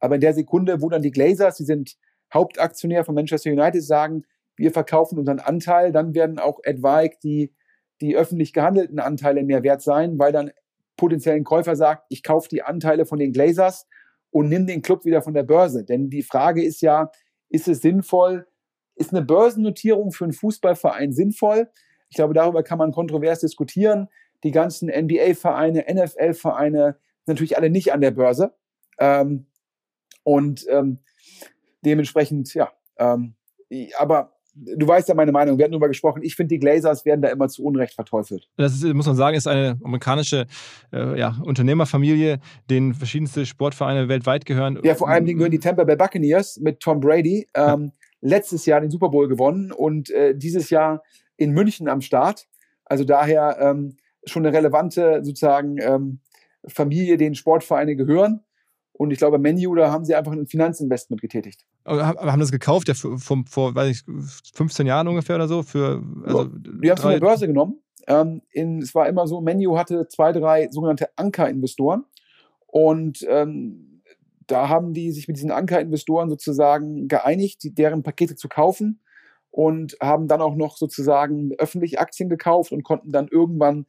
[0.00, 1.96] aber in der Sekunde, wo dann die Glazers, die sind
[2.32, 4.24] Hauptaktionär von Manchester United, sagen,
[4.56, 7.52] wir verkaufen unseren Anteil, dann werden auch etwaig die,
[8.00, 10.50] die öffentlich gehandelten Anteile mehr wert sein, weil dann
[10.96, 13.86] potenziellen Käufer sagt, ich kaufe die Anteile von den Glazers
[14.30, 15.84] und nimm den Club wieder von der Börse.
[15.84, 17.10] Denn die Frage ist ja,
[17.54, 18.46] ist es sinnvoll?
[18.96, 21.70] Ist eine Börsennotierung für einen Fußballverein sinnvoll?
[22.08, 24.08] Ich glaube, darüber kann man kontrovers diskutieren.
[24.42, 28.54] Die ganzen NBA-Vereine, NFL-Vereine, natürlich alle nicht an der Börse.
[28.98, 29.46] Ähm,
[30.24, 30.98] und ähm,
[31.84, 32.72] dementsprechend, ja.
[32.98, 33.36] Ähm,
[33.98, 36.22] aber du weißt ja meine Meinung, wir hatten darüber gesprochen.
[36.22, 38.48] Ich finde, die Glazers werden da immer zu Unrecht verteufelt.
[38.56, 40.46] Das ist, muss man sagen, ist eine amerikanische
[40.92, 42.38] äh, ja, Unternehmerfamilie,
[42.70, 44.78] denen verschiedenste Sportvereine weltweit gehören.
[44.82, 47.48] Ja, vor allem gehören die Tampa Bay Buccaneers mit Tom Brady.
[47.54, 47.90] Ähm, ja.
[48.20, 51.02] Letztes Jahr den Super Bowl gewonnen und äh, dieses Jahr
[51.36, 52.46] in München am Start.
[52.84, 56.20] Also daher ähm, schon eine relevante sozusagen ähm,
[56.66, 58.40] Familie, denen Sportvereine gehören.
[58.92, 61.66] Und ich glaube, Menu, da haben sie einfach ein Finanzinvestment getätigt.
[61.84, 64.04] Aber haben das gekauft, ja, vor, vor weiß ich,
[64.54, 65.62] 15 Jahren ungefähr oder so?
[65.62, 67.80] Für, also die haben es von der Börse genommen.
[68.06, 72.04] Ähm, in, es war immer so, Menu hatte zwei, drei sogenannte Anker-Investoren.
[72.66, 74.02] Und ähm,
[74.46, 79.00] da haben die sich mit diesen Anker-Investoren sozusagen geeinigt, die, deren Pakete zu kaufen
[79.50, 83.86] und haben dann auch noch sozusagen öffentlich Aktien gekauft und konnten dann irgendwann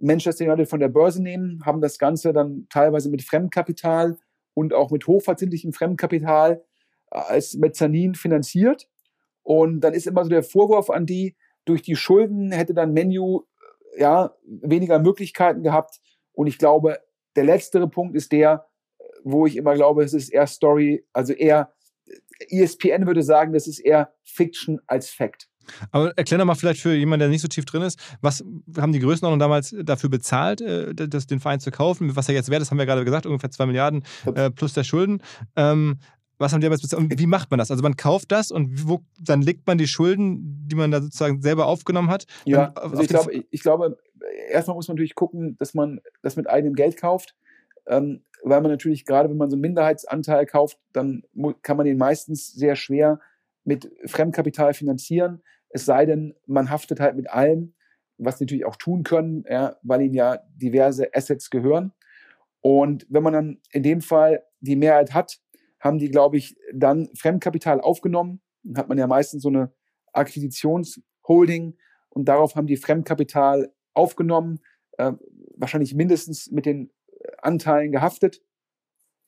[0.00, 4.18] Manchester United von der Börse nehmen, haben das Ganze dann teilweise mit Fremdkapital
[4.52, 6.62] und auch mit hochverzinslichem Fremdkapital
[7.10, 8.88] als Mezzanin finanziert.
[9.42, 13.42] Und dann ist immer so der Vorwurf an die, durch die Schulden hätte dann Menu
[13.96, 16.00] äh, ja, weniger Möglichkeiten gehabt.
[16.32, 16.98] Und ich glaube,
[17.36, 18.66] der letztere Punkt ist der,
[19.24, 21.72] wo ich immer glaube, es ist eher Story, also eher
[22.48, 25.48] ESPN würde sagen, das ist eher Fiction als Fact.
[25.90, 28.44] Aber erklär doch mal vielleicht für jemanden, der nicht so tief drin ist, was
[28.76, 32.14] haben die Größenordnung damals dafür bezahlt, äh, das, den Verein zu kaufen?
[32.14, 34.04] Was er jetzt wert ist, haben wir gerade gesagt, ungefähr 2 Milliarden
[34.34, 35.22] äh, plus der Schulden.
[35.56, 35.98] Ähm,
[36.38, 37.02] was haben die bezahlt?
[37.02, 37.70] Und wie macht man das?
[37.70, 41.40] Also man kauft das und wo, dann legt man die Schulden, die man da sozusagen
[41.40, 42.26] selber aufgenommen hat.
[42.44, 43.98] Ja, also ich, glaube, ich glaube,
[44.50, 47.34] erstmal muss man natürlich gucken, dass man das mit eigenem Geld kauft.
[47.86, 51.22] Ähm, weil man natürlich gerade, wenn man so einen Minderheitsanteil kauft, dann
[51.62, 53.20] kann man den meistens sehr schwer
[53.64, 55.42] mit Fremdkapital finanzieren.
[55.68, 57.74] Es sei denn, man haftet halt mit allem,
[58.18, 61.92] was natürlich auch tun können, ja, weil ihnen ja diverse Assets gehören.
[62.60, 65.38] Und wenn man dann in dem Fall die Mehrheit hat,
[65.80, 68.40] haben die, glaube ich, dann Fremdkapital aufgenommen.
[68.62, 69.72] Dann hat man ja meistens so eine
[70.12, 71.76] Akquisitionsholding
[72.08, 74.60] und darauf haben die Fremdkapital aufgenommen,
[74.98, 75.12] äh,
[75.56, 76.90] wahrscheinlich mindestens mit den
[77.38, 78.42] Anteilen gehaftet.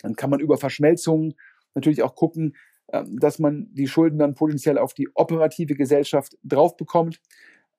[0.01, 1.35] Dann kann man über Verschmelzungen
[1.75, 2.57] natürlich auch gucken,
[2.93, 7.21] ähm, dass man die Schulden dann potenziell auf die operative Gesellschaft drauf bekommt.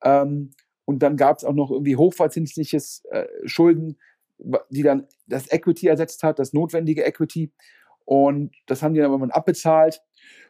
[0.03, 0.51] Ähm,
[0.85, 3.97] und dann gab es auch noch irgendwie hochverzinsliches äh, Schulden,
[4.69, 7.51] die dann das Equity ersetzt hat, das notwendige Equity.
[8.09, 10.01] Und das haben die dann irgendwann abbezahlt.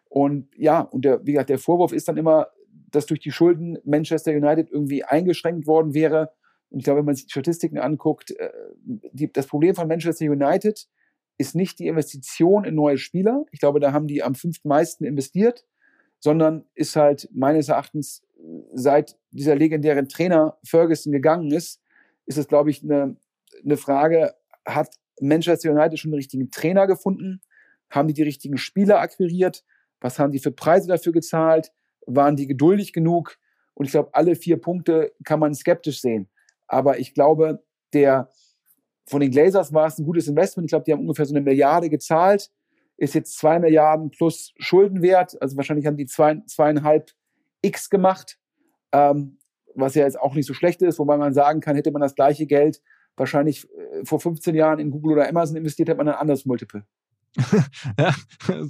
[0.08, 2.48] Und ja, und der, wie gesagt, der Vorwurf ist dann immer,
[2.90, 6.32] dass durch die Schulden Manchester United irgendwie eingeschränkt worden wäre.
[6.70, 8.50] Und ich glaube, wenn man sich die Statistiken anguckt, äh,
[8.86, 10.88] die, das Problem von Manchester United
[11.38, 13.44] ist nicht die Investition in neue Spieler.
[13.52, 15.66] Ich glaube, da haben die am fünftmeisten investiert,
[16.22, 18.24] sondern ist halt meines Erachtens
[18.72, 21.82] seit dieser legendären Trainer Ferguson gegangen ist,
[22.26, 23.18] ist es, glaube ich, eine,
[23.66, 24.34] eine Frage,
[24.66, 27.42] hat Manchester United schon den richtigen Trainer gefunden?
[27.90, 29.64] Haben die die richtigen Spieler akquiriert?
[30.02, 31.72] Was haben die für Preise dafür gezahlt?
[32.06, 33.38] Waren die geduldig genug?
[33.74, 36.30] Und ich glaube, alle vier Punkte kann man skeptisch sehen.
[36.68, 37.64] Aber ich glaube,
[37.94, 38.32] der
[39.08, 40.66] von den Glazers war es ein gutes Investment.
[40.66, 42.52] Ich glaube, die haben ungefähr so eine Milliarde gezahlt.
[42.98, 45.42] Ist jetzt zwei Milliarden plus Schuldenwert.
[45.42, 47.12] Also wahrscheinlich haben die zwei, zweieinhalb
[47.62, 48.38] X gemacht.
[48.92, 49.40] Ähm,
[49.76, 52.16] was ja jetzt auch nicht so schlecht ist, wobei man sagen kann, hätte man das
[52.16, 52.82] gleiche Geld
[53.16, 56.84] wahrscheinlich äh, vor 15 Jahren in Google oder Amazon investiert, hätte man ein anderes Multiple.
[58.00, 58.14] ja,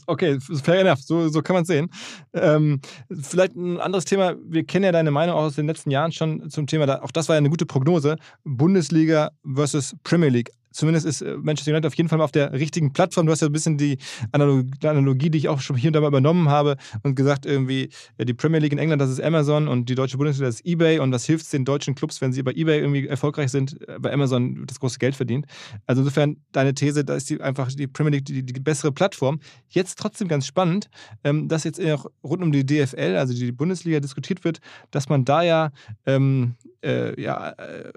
[0.07, 1.89] okay, fair enough, so, so kann man es sehen.
[2.34, 6.12] Ähm, vielleicht ein anderes Thema, wir kennen ja deine Meinung auch aus den letzten Jahren
[6.12, 11.05] schon zum Thema, auch das war ja eine gute Prognose, Bundesliga versus Premier League zumindest
[11.05, 13.26] ist äh, Manchester United auf jeden Fall mal auf der richtigen Plattform.
[13.26, 13.97] Du hast ja ein bisschen die
[14.32, 17.89] Analogie, die ich auch schon hier und da mal übernommen habe und gesagt, irgendwie
[18.20, 20.99] die Premier League in England, das ist Amazon und die deutsche Bundesliga, das ist eBay
[20.99, 23.99] und was hilft es den deutschen Clubs, wenn sie bei eBay irgendwie erfolgreich sind, äh,
[23.99, 25.45] bei Amazon das große Geld verdient.
[25.86, 29.39] Also insofern deine These, da ist die einfach die Premier League die, die bessere Plattform.
[29.70, 30.89] Jetzt trotzdem ganz spannend,
[31.24, 34.59] ähm, dass jetzt auch rund um die DFL, also die Bundesliga, diskutiert wird,
[34.91, 35.72] dass man da ja,
[36.05, 37.91] ähm, äh, ja äh,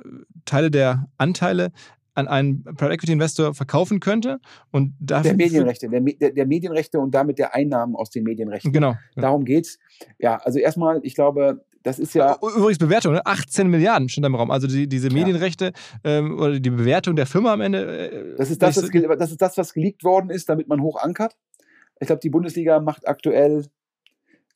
[0.45, 1.73] Teile der Anteile
[2.15, 4.41] an einen Private Equity Investor verkaufen könnte.
[4.71, 8.73] Und der Medienrechte, der, der, der, Medienrechte und damit der Einnahmen aus den Medienrechten.
[8.73, 8.95] Genau.
[9.17, 9.79] Darum geht's.
[10.19, 12.37] Ja, also erstmal, ich glaube, das ist ja.
[12.41, 13.27] Übrigens Bewertung, ne?
[13.27, 14.51] 18 Milliarden schon im Raum.
[14.51, 15.73] Also die, diese Medienrechte
[16.05, 16.19] ja.
[16.19, 18.11] ähm, oder die Bewertung der Firma am Ende.
[18.11, 21.03] Äh, das, ist das, das, das ist das, was geleakt worden ist, damit man hoch
[21.03, 21.37] ankert.
[22.01, 23.67] Ich glaube, die Bundesliga macht aktuell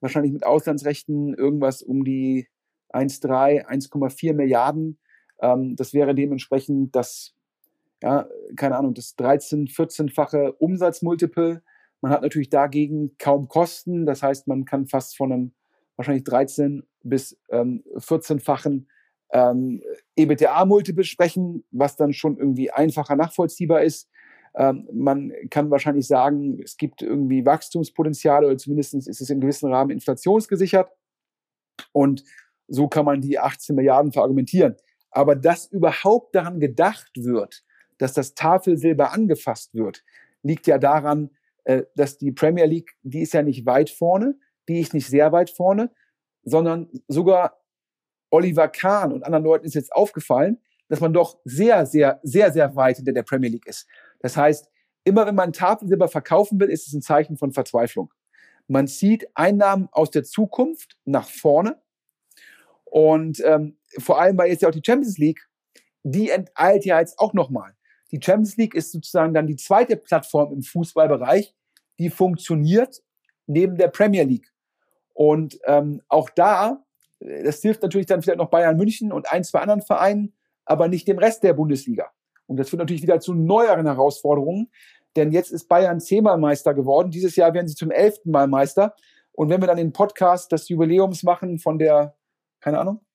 [0.00, 2.48] wahrscheinlich mit Auslandsrechten irgendwas um die
[2.90, 4.98] 1,3, 1,4 Milliarden.
[5.40, 7.35] Ähm, das wäre dementsprechend das
[8.06, 11.60] ja, keine Ahnung, das 13-, 14-fache Umsatzmultiple.
[12.00, 14.06] Man hat natürlich dagegen kaum Kosten.
[14.06, 15.54] Das heißt, man kann fast von einem
[15.96, 18.86] wahrscheinlich 13 bis ähm, 14-fachen
[19.32, 19.82] ähm,
[20.14, 24.08] EBTA-Multiple sprechen, was dann schon irgendwie einfacher nachvollziehbar ist.
[24.54, 29.72] Ähm, man kann wahrscheinlich sagen, es gibt irgendwie Wachstumspotenzial oder zumindest ist es in gewissem
[29.72, 30.92] Rahmen inflationsgesichert.
[31.90, 32.22] Und
[32.68, 34.76] so kann man die 18 Milliarden verargumentieren.
[35.10, 37.64] Aber dass überhaupt daran gedacht wird,
[37.98, 40.04] dass das Tafelsilber angefasst wird,
[40.42, 41.30] liegt ja daran,
[41.64, 44.38] äh, dass die Premier League, die ist ja nicht weit vorne,
[44.68, 45.90] die ist nicht sehr weit vorne,
[46.42, 47.60] sondern sogar
[48.30, 52.76] Oliver Kahn und anderen Leuten ist jetzt aufgefallen, dass man doch sehr, sehr, sehr, sehr
[52.76, 53.86] weit hinter der Premier League ist.
[54.20, 54.68] Das heißt,
[55.04, 58.12] immer wenn man Tafelsilber verkaufen will, ist es ein Zeichen von Verzweiflung.
[58.68, 61.80] Man zieht Einnahmen aus der Zukunft nach vorne.
[62.84, 65.48] Und ähm, vor allem, weil jetzt ja auch die Champions League,
[66.02, 67.75] die enteilt ja jetzt auch nochmal.
[68.16, 71.54] Die Champions League ist sozusagen dann die zweite Plattform im Fußballbereich,
[71.98, 73.02] die funktioniert
[73.46, 74.50] neben der Premier League.
[75.12, 76.82] Und ähm, auch da,
[77.20, 80.88] äh, das hilft natürlich dann vielleicht noch Bayern München und ein, zwei anderen Vereinen, aber
[80.88, 82.10] nicht dem Rest der Bundesliga.
[82.46, 84.70] Und das führt natürlich wieder zu neueren Herausforderungen,
[85.14, 87.10] denn jetzt ist Bayern zehnmal Meister geworden.
[87.10, 88.94] Dieses Jahr werden sie zum elften Mal Meister.
[89.32, 92.16] Und wenn wir dann den Podcast des Jubiläums machen von der,
[92.60, 93.05] keine Ahnung,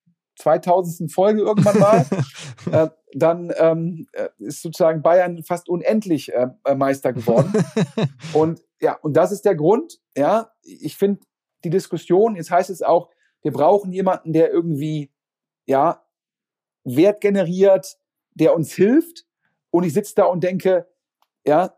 [0.42, 1.12] 2000.
[1.12, 2.06] Folge irgendwann mal,
[2.72, 7.54] äh, dann ähm, äh, ist sozusagen Bayern fast unendlich äh, äh Meister geworden.
[8.34, 10.00] und ja, und das ist der Grund.
[10.16, 11.22] Ja, ich finde
[11.64, 13.10] die Diskussion, jetzt heißt es auch,
[13.42, 15.12] wir brauchen jemanden, der irgendwie
[15.66, 16.04] ja
[16.84, 17.98] Wert generiert,
[18.34, 19.26] der uns hilft.
[19.70, 20.88] Und ich sitze da und denke,
[21.46, 21.74] ja,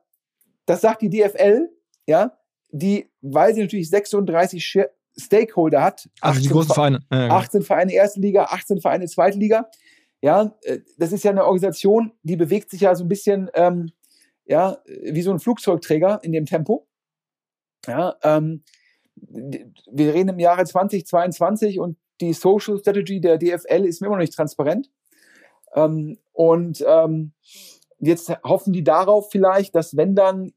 [0.66, 1.70] das sagt die DFL,
[2.08, 2.38] ja,
[2.70, 4.66] die, weil sie natürlich 36
[5.18, 6.10] Stakeholder hat.
[6.22, 7.00] Also die großen Vereine.
[7.12, 7.66] Ja, 18 genau.
[7.66, 9.70] Vereine erste Liga, 18 Vereine zweite Liga.
[10.22, 13.92] Ja, äh, das ist ja eine Organisation, die bewegt sich ja so ein bisschen ähm,
[14.46, 16.88] ja, wie so ein Flugzeugträger in dem Tempo.
[17.88, 18.64] Ja, ähm,
[19.16, 24.22] wir reden im Jahre 2022 und die Social Strategy der DFL ist mir immer noch
[24.22, 24.90] nicht transparent.
[25.76, 27.34] Ähm, und ähm,
[28.00, 30.54] jetzt hoffen die darauf vielleicht, dass wenn dann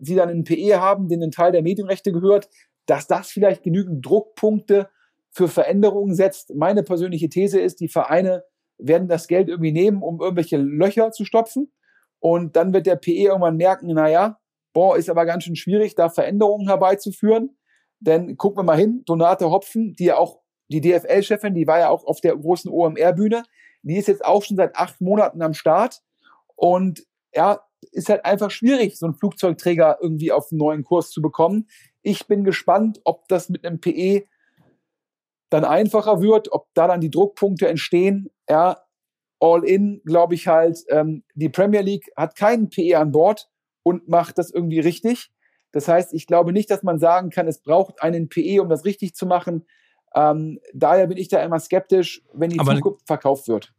[0.00, 2.48] sie dann einen PE haben, den ein Teil der Medienrechte gehört,
[2.90, 4.90] dass das vielleicht genügend Druckpunkte
[5.30, 6.52] für Veränderungen setzt.
[6.56, 8.42] Meine persönliche These ist, die Vereine
[8.78, 11.72] werden das Geld irgendwie nehmen, um irgendwelche Löcher zu stopfen.
[12.18, 14.40] Und dann wird der PE irgendwann merken, naja,
[14.72, 17.56] boah, ist aber ganz schön schwierig, da Veränderungen herbeizuführen.
[18.00, 21.90] Denn gucken wir mal hin, Donate Hopfen, die ja auch, die DFL-Chefin, die war ja
[21.90, 23.44] auch auf der großen OMR-Bühne,
[23.82, 26.00] die ist jetzt auch schon seit acht Monaten am Start.
[26.56, 27.60] Und ja,
[27.92, 31.68] ist halt einfach schwierig, so einen Flugzeugträger irgendwie auf einen neuen Kurs zu bekommen.
[32.02, 34.24] Ich bin gespannt, ob das mit einem PE
[35.50, 38.30] dann einfacher wird, ob da dann die Druckpunkte entstehen.
[38.48, 38.82] Ja,
[39.40, 43.48] all in, glaube ich halt, ähm, die Premier League hat keinen PE an Bord
[43.82, 45.30] und macht das irgendwie richtig.
[45.72, 48.84] Das heißt, ich glaube nicht, dass man sagen kann, es braucht einen PE, um das
[48.84, 49.66] richtig zu machen.
[50.14, 53.72] Ähm, daher bin ich da immer skeptisch, wenn die Aber- Zukunft verkauft wird.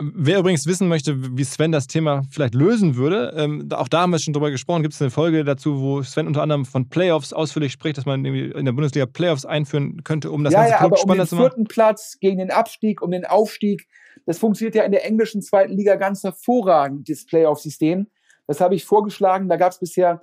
[0.00, 4.10] Wer übrigens wissen möchte, wie Sven das Thema vielleicht lösen würde, ähm, auch da haben
[4.10, 7.32] wir schon drüber gesprochen, gibt es eine Folge dazu, wo Sven unter anderem von Playoffs
[7.32, 10.80] ausführlich spricht, dass man in der Bundesliga Playoffs einführen könnte, um das ja, ganze ja,
[10.80, 11.44] aber um spannender den zu machen.
[11.46, 13.88] vierten Platz gegen den Abstieg, um den Aufstieg,
[14.24, 18.06] das funktioniert ja in der englischen zweiten Liga ganz hervorragend, das Playoff-System.
[18.46, 20.22] Das habe ich vorgeschlagen, da gab es bisher,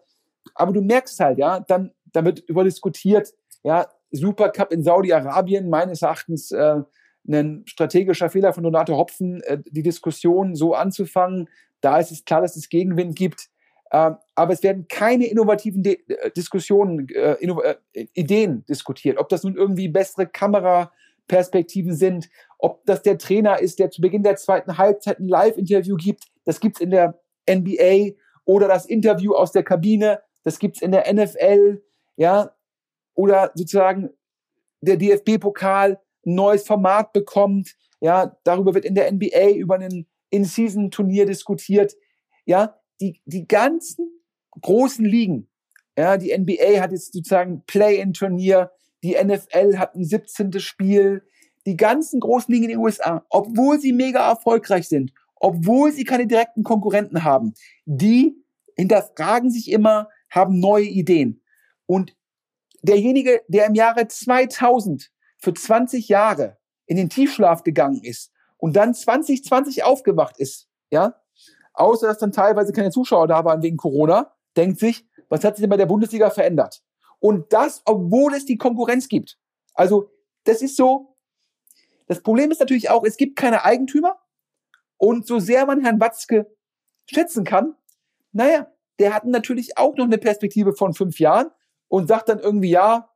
[0.53, 6.01] aber du merkst halt, ja, dann, da wird über diskutiert, ja, Supercup in Saudi-Arabien, meines
[6.01, 6.81] Erachtens äh,
[7.27, 11.49] ein strategischer Fehler von Donato Hopfen, äh, die Diskussion so anzufangen.
[11.81, 13.49] Da ist es klar, dass es Gegenwind gibt.
[13.91, 17.61] Ähm, aber es werden keine innovativen De äh, Diskussionen, äh, inno
[17.93, 19.17] Ideen diskutiert.
[19.17, 24.23] Ob das nun irgendwie bessere Kameraperspektiven sind, ob das der Trainer ist, der zu Beginn
[24.23, 26.25] der zweiten Halbzeit ein Live-Interview gibt.
[26.45, 27.19] Das gibt's in der
[27.49, 30.21] NBA oder das Interview aus der Kabine.
[30.43, 31.81] Das gibt's in der NFL.
[32.17, 32.55] Ja,
[33.13, 34.09] oder sozusagen
[34.81, 37.75] der DFB-Pokal neues Format bekommt.
[38.01, 41.95] Ja, darüber wird in der NBA über ein In-Season-Turnier diskutiert.
[42.45, 44.09] Ja, die, die ganzen
[44.61, 45.49] großen Ligen,
[45.97, 48.71] ja, die NBA hat jetzt sozusagen Play-in-Turnier,
[49.03, 50.59] die NFL hat ein 17.
[50.59, 51.23] Spiel,
[51.65, 56.27] die ganzen großen Ligen in den USA, obwohl sie mega erfolgreich sind, obwohl sie keine
[56.27, 57.53] direkten Konkurrenten haben,
[57.85, 58.35] die
[58.77, 61.41] hinterfragen sich immer, haben neue Ideen.
[61.85, 62.15] Und
[62.81, 65.11] derjenige, der im Jahre 2000
[65.45, 71.21] für 20 Jahre in den Tiefschlaf gegangen ist und dann 2020 aufgewacht ist, ja,
[71.73, 75.63] außer dass dann teilweise keine Zuschauer da waren wegen Corona, denkt sich, was hat sich
[75.63, 76.83] denn bei der Bundesliga verändert?
[77.19, 79.37] Und das, obwohl es die Konkurrenz gibt.
[79.73, 80.11] Also,
[80.43, 81.15] das ist so.
[82.07, 84.19] Das Problem ist natürlich auch, es gibt keine Eigentümer.
[84.97, 86.55] Und so sehr man Herrn Watzke
[87.07, 87.75] schätzen kann,
[88.31, 91.51] naja, der hat natürlich auch noch eine Perspektive von fünf Jahren
[91.87, 93.14] und sagt dann irgendwie, ja,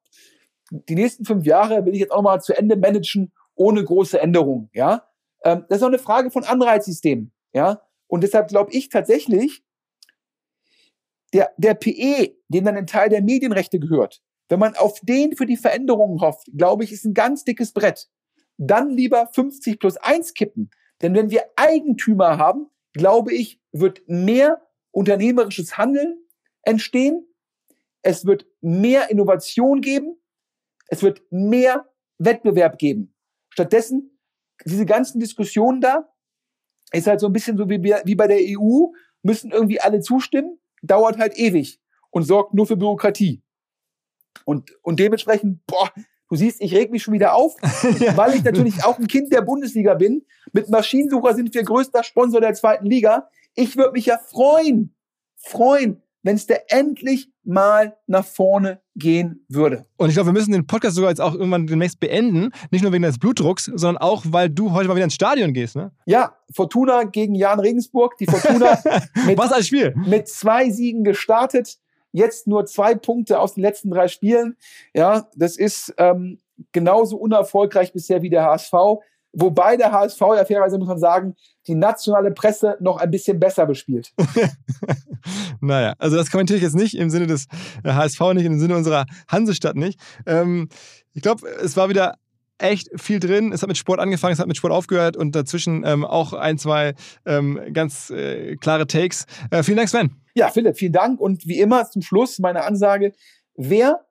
[0.72, 4.70] die nächsten fünf Jahre will ich jetzt auch mal zu Ende managen, ohne große Änderungen,
[4.74, 5.08] ja.
[5.44, 7.82] Ähm, das ist auch eine Frage von Anreizsystemen, ja.
[8.08, 9.64] Und deshalb glaube ich tatsächlich,
[11.34, 15.46] der, der PE, dem dann ein Teil der Medienrechte gehört, wenn man auf den für
[15.46, 18.10] die Veränderungen hofft, glaube ich, ist ein ganz dickes Brett.
[18.58, 20.72] Dann lieber 50 plus 1 kippen.
[21.02, 24.62] Denn wenn wir Eigentümer haben, glaube ich, wird mehr
[24.92, 26.18] unternehmerisches Handeln
[26.64, 27.26] entstehen.
[28.02, 30.19] Es wird mehr Innovation geben.
[30.90, 33.14] Es wird mehr Wettbewerb geben.
[33.50, 34.20] Stattdessen,
[34.66, 36.10] diese ganzen Diskussionen da,
[36.92, 38.88] ist halt so ein bisschen so wie, wie bei der EU,
[39.22, 41.80] müssen irgendwie alle zustimmen, dauert halt ewig
[42.10, 43.44] und sorgt nur für Bürokratie.
[44.46, 45.92] Und, und dementsprechend, boah,
[46.30, 47.56] du siehst, ich reg mich schon wieder auf,
[48.16, 50.26] weil ich natürlich auch ein Kind der Bundesliga bin.
[50.54, 53.30] Mit Maschinensucher sind wir größter Sponsor der zweiten Liga.
[53.56, 54.96] Ich würde mich ja freuen,
[55.38, 59.86] freuen, wenn es da endlich mal nach vorne gehen würde.
[59.98, 62.52] Und ich glaube, wir müssen den Podcast sogar jetzt auch irgendwann demnächst beenden.
[62.72, 65.76] Nicht nur wegen deines Blutdrucks, sondern auch, weil du heute mal wieder ins Stadion gehst.
[65.76, 65.92] Ne?
[66.06, 68.18] Ja, Fortuna gegen Jan Regensburg.
[68.18, 68.80] Die Fortuna
[69.26, 69.94] mit, Was ein Spiel!
[70.06, 71.80] mit zwei Siegen gestartet.
[72.12, 74.56] Jetzt nur zwei Punkte aus den letzten drei Spielen.
[74.94, 76.40] Ja, das ist ähm,
[76.72, 78.74] genauso unerfolgreich bisher wie der HSV.
[79.34, 81.36] Wobei der HSV, ja fairerweise muss man sagen,
[81.68, 84.12] die nationale Presse noch ein bisschen besser bespielt.
[85.62, 87.46] naja, also das kommentiere ich jetzt nicht im Sinne des
[87.84, 90.00] äh, HSV nicht, im Sinne unserer Hansestadt nicht.
[90.26, 90.70] Ähm,
[91.14, 92.16] ich glaube, es war wieder
[92.58, 93.52] echt viel drin.
[93.52, 96.58] Es hat mit Sport angefangen, es hat mit Sport aufgehört und dazwischen ähm, auch ein,
[96.58, 96.94] zwei
[97.26, 99.26] ähm, ganz äh, klare Takes.
[99.52, 100.12] Äh, vielen Dank, Sven.
[100.36, 101.20] Ja, Philipp, vielen Dank.
[101.20, 103.14] Und wie immer zum Schluss meine Ansage,
[103.56, 104.06] wer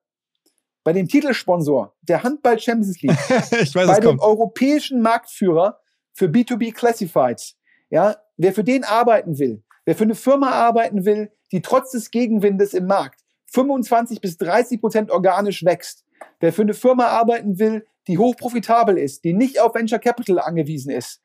[0.88, 4.22] bei dem Titelsponsor der Handball Champions League weiß, bei dem kommt.
[4.22, 5.80] europäischen Marktführer
[6.14, 7.58] für B2B Classifieds,
[7.90, 12.10] ja, wer für den arbeiten will, wer für eine Firma arbeiten will, die trotz des
[12.10, 16.06] Gegenwindes im Markt 25 bis 30 Prozent organisch wächst,
[16.40, 20.90] wer für eine Firma arbeiten will, die hochprofitabel ist, die nicht auf Venture Capital angewiesen
[20.90, 21.20] ist,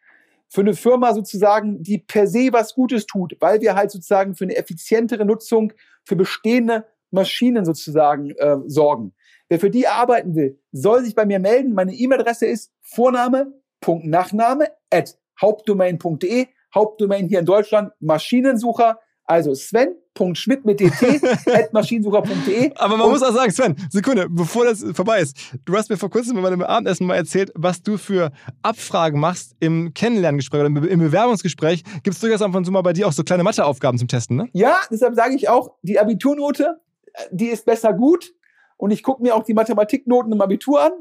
[0.50, 4.44] für eine Firma sozusagen, die per se was Gutes tut, weil wir halt sozusagen für
[4.44, 5.72] eine effizientere Nutzung
[6.04, 9.14] für bestehende Maschinen sozusagen äh, sorgen.
[9.54, 11.76] Wer für die arbeiten will, soll sich bei mir melden.
[11.76, 16.48] Meine E-Mail-Adresse ist Vorname.nachname at hauptdomain.de.
[16.74, 18.98] Hauptdomain hier in Deutschland, Maschinensucher.
[19.26, 21.22] Also Sven.schmidt mit dt
[21.54, 22.72] at maschinensucher.de.
[22.78, 25.38] Aber man Und- muss auch sagen, Sven, Sekunde, bevor das vorbei ist.
[25.66, 28.32] Du hast mir vor kurzem bei meinem Abendessen mal erzählt, was du für
[28.64, 31.84] Abfragen machst im Kennenlerngespräch oder im Be- im Bewerbungsgespräch.
[32.02, 34.36] Gibt es durchaus ab und zu mal bei dir auch so kleine Matheaufgaben zum Testen,
[34.36, 34.50] ne?
[34.54, 36.82] Ja, deshalb sage ich auch, die Abiturnote,
[37.14, 38.34] äh, die ist besser gut.
[38.78, 40.92] Und ich gucke mir auch die Mathematiknoten im Abitur an.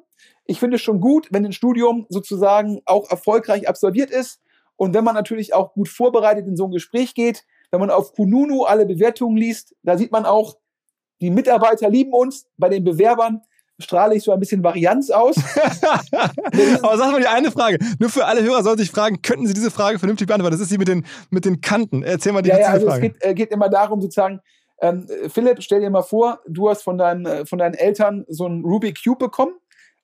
[0.45, 4.41] Ich finde es schon gut, wenn ein Studium sozusagen auch erfolgreich absolviert ist.
[4.77, 8.13] Und wenn man natürlich auch gut vorbereitet in so ein Gespräch geht, wenn man auf
[8.13, 10.57] Kununu alle Bewertungen liest, da sieht man auch,
[11.21, 12.47] die Mitarbeiter lieben uns.
[12.57, 13.43] Bei den Bewerbern
[13.79, 15.37] strahle ich so ein bisschen Varianz aus.
[16.83, 17.79] Aber sag mal die eine Frage.
[17.99, 20.55] Nur für alle Hörer sollen sich fragen, könnten Sie diese Frage vernünftig beantworten?
[20.55, 22.03] Das ist sie mit den, mit den Kanten.
[22.03, 23.07] Erzähl mal die ja, ja, also Frage.
[23.07, 24.41] Es geht, äh, geht immer darum, sozusagen,
[24.81, 28.47] ähm, Philipp, stell dir mal vor, du hast von deinen, äh, von deinen Eltern so
[28.47, 29.55] einen Rubik Cube bekommen,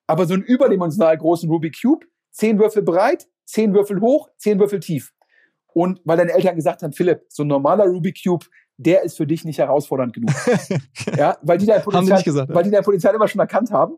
[0.07, 4.81] aber so einen überdimensional großen Rubik Cube, zehn Würfel breit, zehn Würfel hoch, zehn Würfel
[4.81, 5.13] tief.
[5.73, 8.47] Und weil deine Eltern gesagt haben, Philipp, so ein normaler Rubik Cube,
[8.79, 10.31] der ist für dich nicht herausfordernd genug.
[11.17, 13.97] ja, weil die dein Potenzial, gesagt, weil die dein Potenzial immer schon erkannt haben.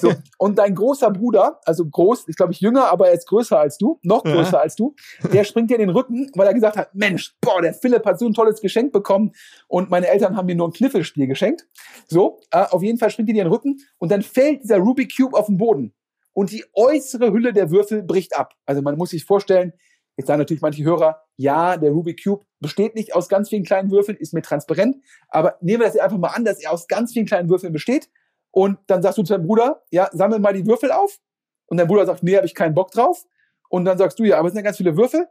[0.00, 0.12] So.
[0.38, 3.76] Und dein großer Bruder, also groß, ich glaube ich jünger, aber er ist größer als
[3.76, 4.60] du, noch größer ja.
[4.60, 4.94] als du,
[5.32, 8.18] der springt dir in den Rücken, weil er gesagt hat, Mensch, boah, der Philipp hat
[8.18, 9.32] so ein tolles Geschenk bekommen
[9.68, 11.66] und meine Eltern haben mir nur ein Kniffelspiel geschenkt.
[12.08, 15.14] So, äh, auf jeden Fall springt dir in den Rücken und dann fällt dieser Rubik
[15.14, 15.92] Cube auf den Boden
[16.32, 18.54] und die äußere Hülle der Würfel bricht ab.
[18.64, 19.74] Also man muss sich vorstellen,
[20.16, 23.90] Jetzt sagen natürlich manche Hörer, ja, der Rubik Cube besteht nicht aus ganz vielen kleinen
[23.90, 24.96] Würfeln, ist mir transparent.
[25.28, 28.10] Aber nehmen wir das einfach mal an, dass er aus ganz vielen kleinen Würfeln besteht.
[28.50, 31.18] Und dann sagst du zu deinem Bruder, ja, sammel mal die Würfel auf.
[31.66, 33.24] Und dein Bruder sagt, nee, habe ich keinen Bock drauf.
[33.70, 35.26] Und dann sagst du, ja, aber es sind ja ganz viele Würfel.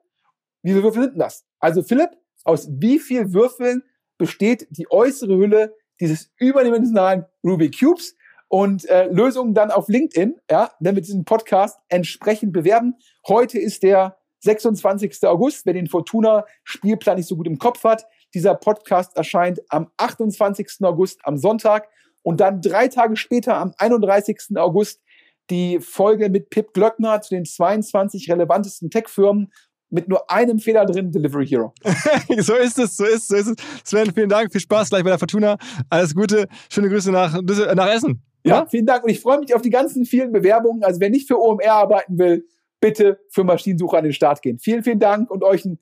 [0.64, 1.46] Wie viele Würfel sind denn das?
[1.60, 2.10] Also Philipp,
[2.44, 3.84] aus wie vielen Würfeln
[4.18, 8.16] besteht die äußere Hülle dieses überdimensionalen Rubik Cubes?
[8.48, 12.96] Und äh, Lösungen dann auf LinkedIn, ja, wir diesen Podcast entsprechend bewerben.
[13.26, 15.24] Heute ist der 26.
[15.24, 18.06] August, wer den Fortuna-Spielplan nicht so gut im Kopf hat.
[18.34, 20.68] Dieser Podcast erscheint am 28.
[20.82, 21.88] August am Sonntag
[22.24, 24.56] und dann drei Tage später am 31.
[24.56, 25.02] August
[25.50, 29.52] die Folge mit Pip Glöckner zu den 22 relevantesten Tech-Firmen
[29.90, 31.74] mit nur einem Fehler drin, Delivery Hero.
[32.40, 33.56] so ist es, so ist es, so ist es.
[33.84, 35.58] Sven, vielen Dank, viel Spaß gleich bei der Fortuna.
[35.90, 38.24] Alles Gute, schöne Grüße nach, nach Essen.
[38.44, 40.84] Ja, ja, vielen Dank und ich freue mich auf die ganzen vielen Bewerbungen.
[40.84, 42.48] Also wer nicht für OMR arbeiten will,
[42.82, 44.60] bitte für Maschinensucher an den Start gehen.
[44.60, 45.80] Vielen, vielen Dank und euch einen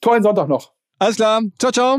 [0.00, 0.72] tollen Sonntag noch.
[0.98, 1.42] Alles klar.
[1.58, 1.98] Ciao, ciao.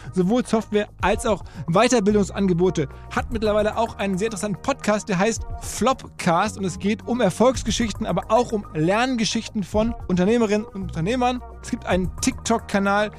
[0.13, 2.87] sowohl Software als auch Weiterbildungsangebote.
[3.13, 7.21] Hat mit mittlerweile auch einen sehr interessanten Podcast, der heißt Flopcast und es geht um
[7.21, 11.41] Erfolgsgeschichten, aber auch um Lerngeschichten von Unternehmerinnen und Unternehmern.
[11.63, 13.09] Es gibt einen TikTok-Kanal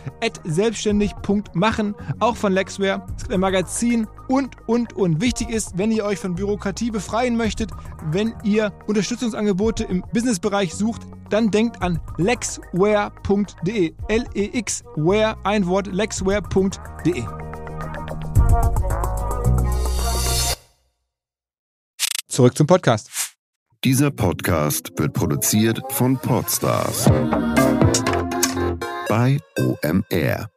[0.45, 3.05] selbstständig.machen, auch von Lexware.
[3.17, 5.21] Es gibt ein Magazin und, und, und.
[5.21, 7.73] Wichtig ist, wenn ihr euch von Bürokratie befreien möchtet,
[8.13, 11.03] wenn ihr Unterstützungsangebote im Businessbereich sucht,
[11.33, 13.95] dann denkt an lexware.de.
[14.09, 17.25] L-E-X-Ware, ein Wort, lexware.de.
[22.29, 23.11] Zurück zum Podcast.
[23.85, 27.07] Dieser Podcast wird produziert von Podstars
[29.09, 30.49] bei OMR.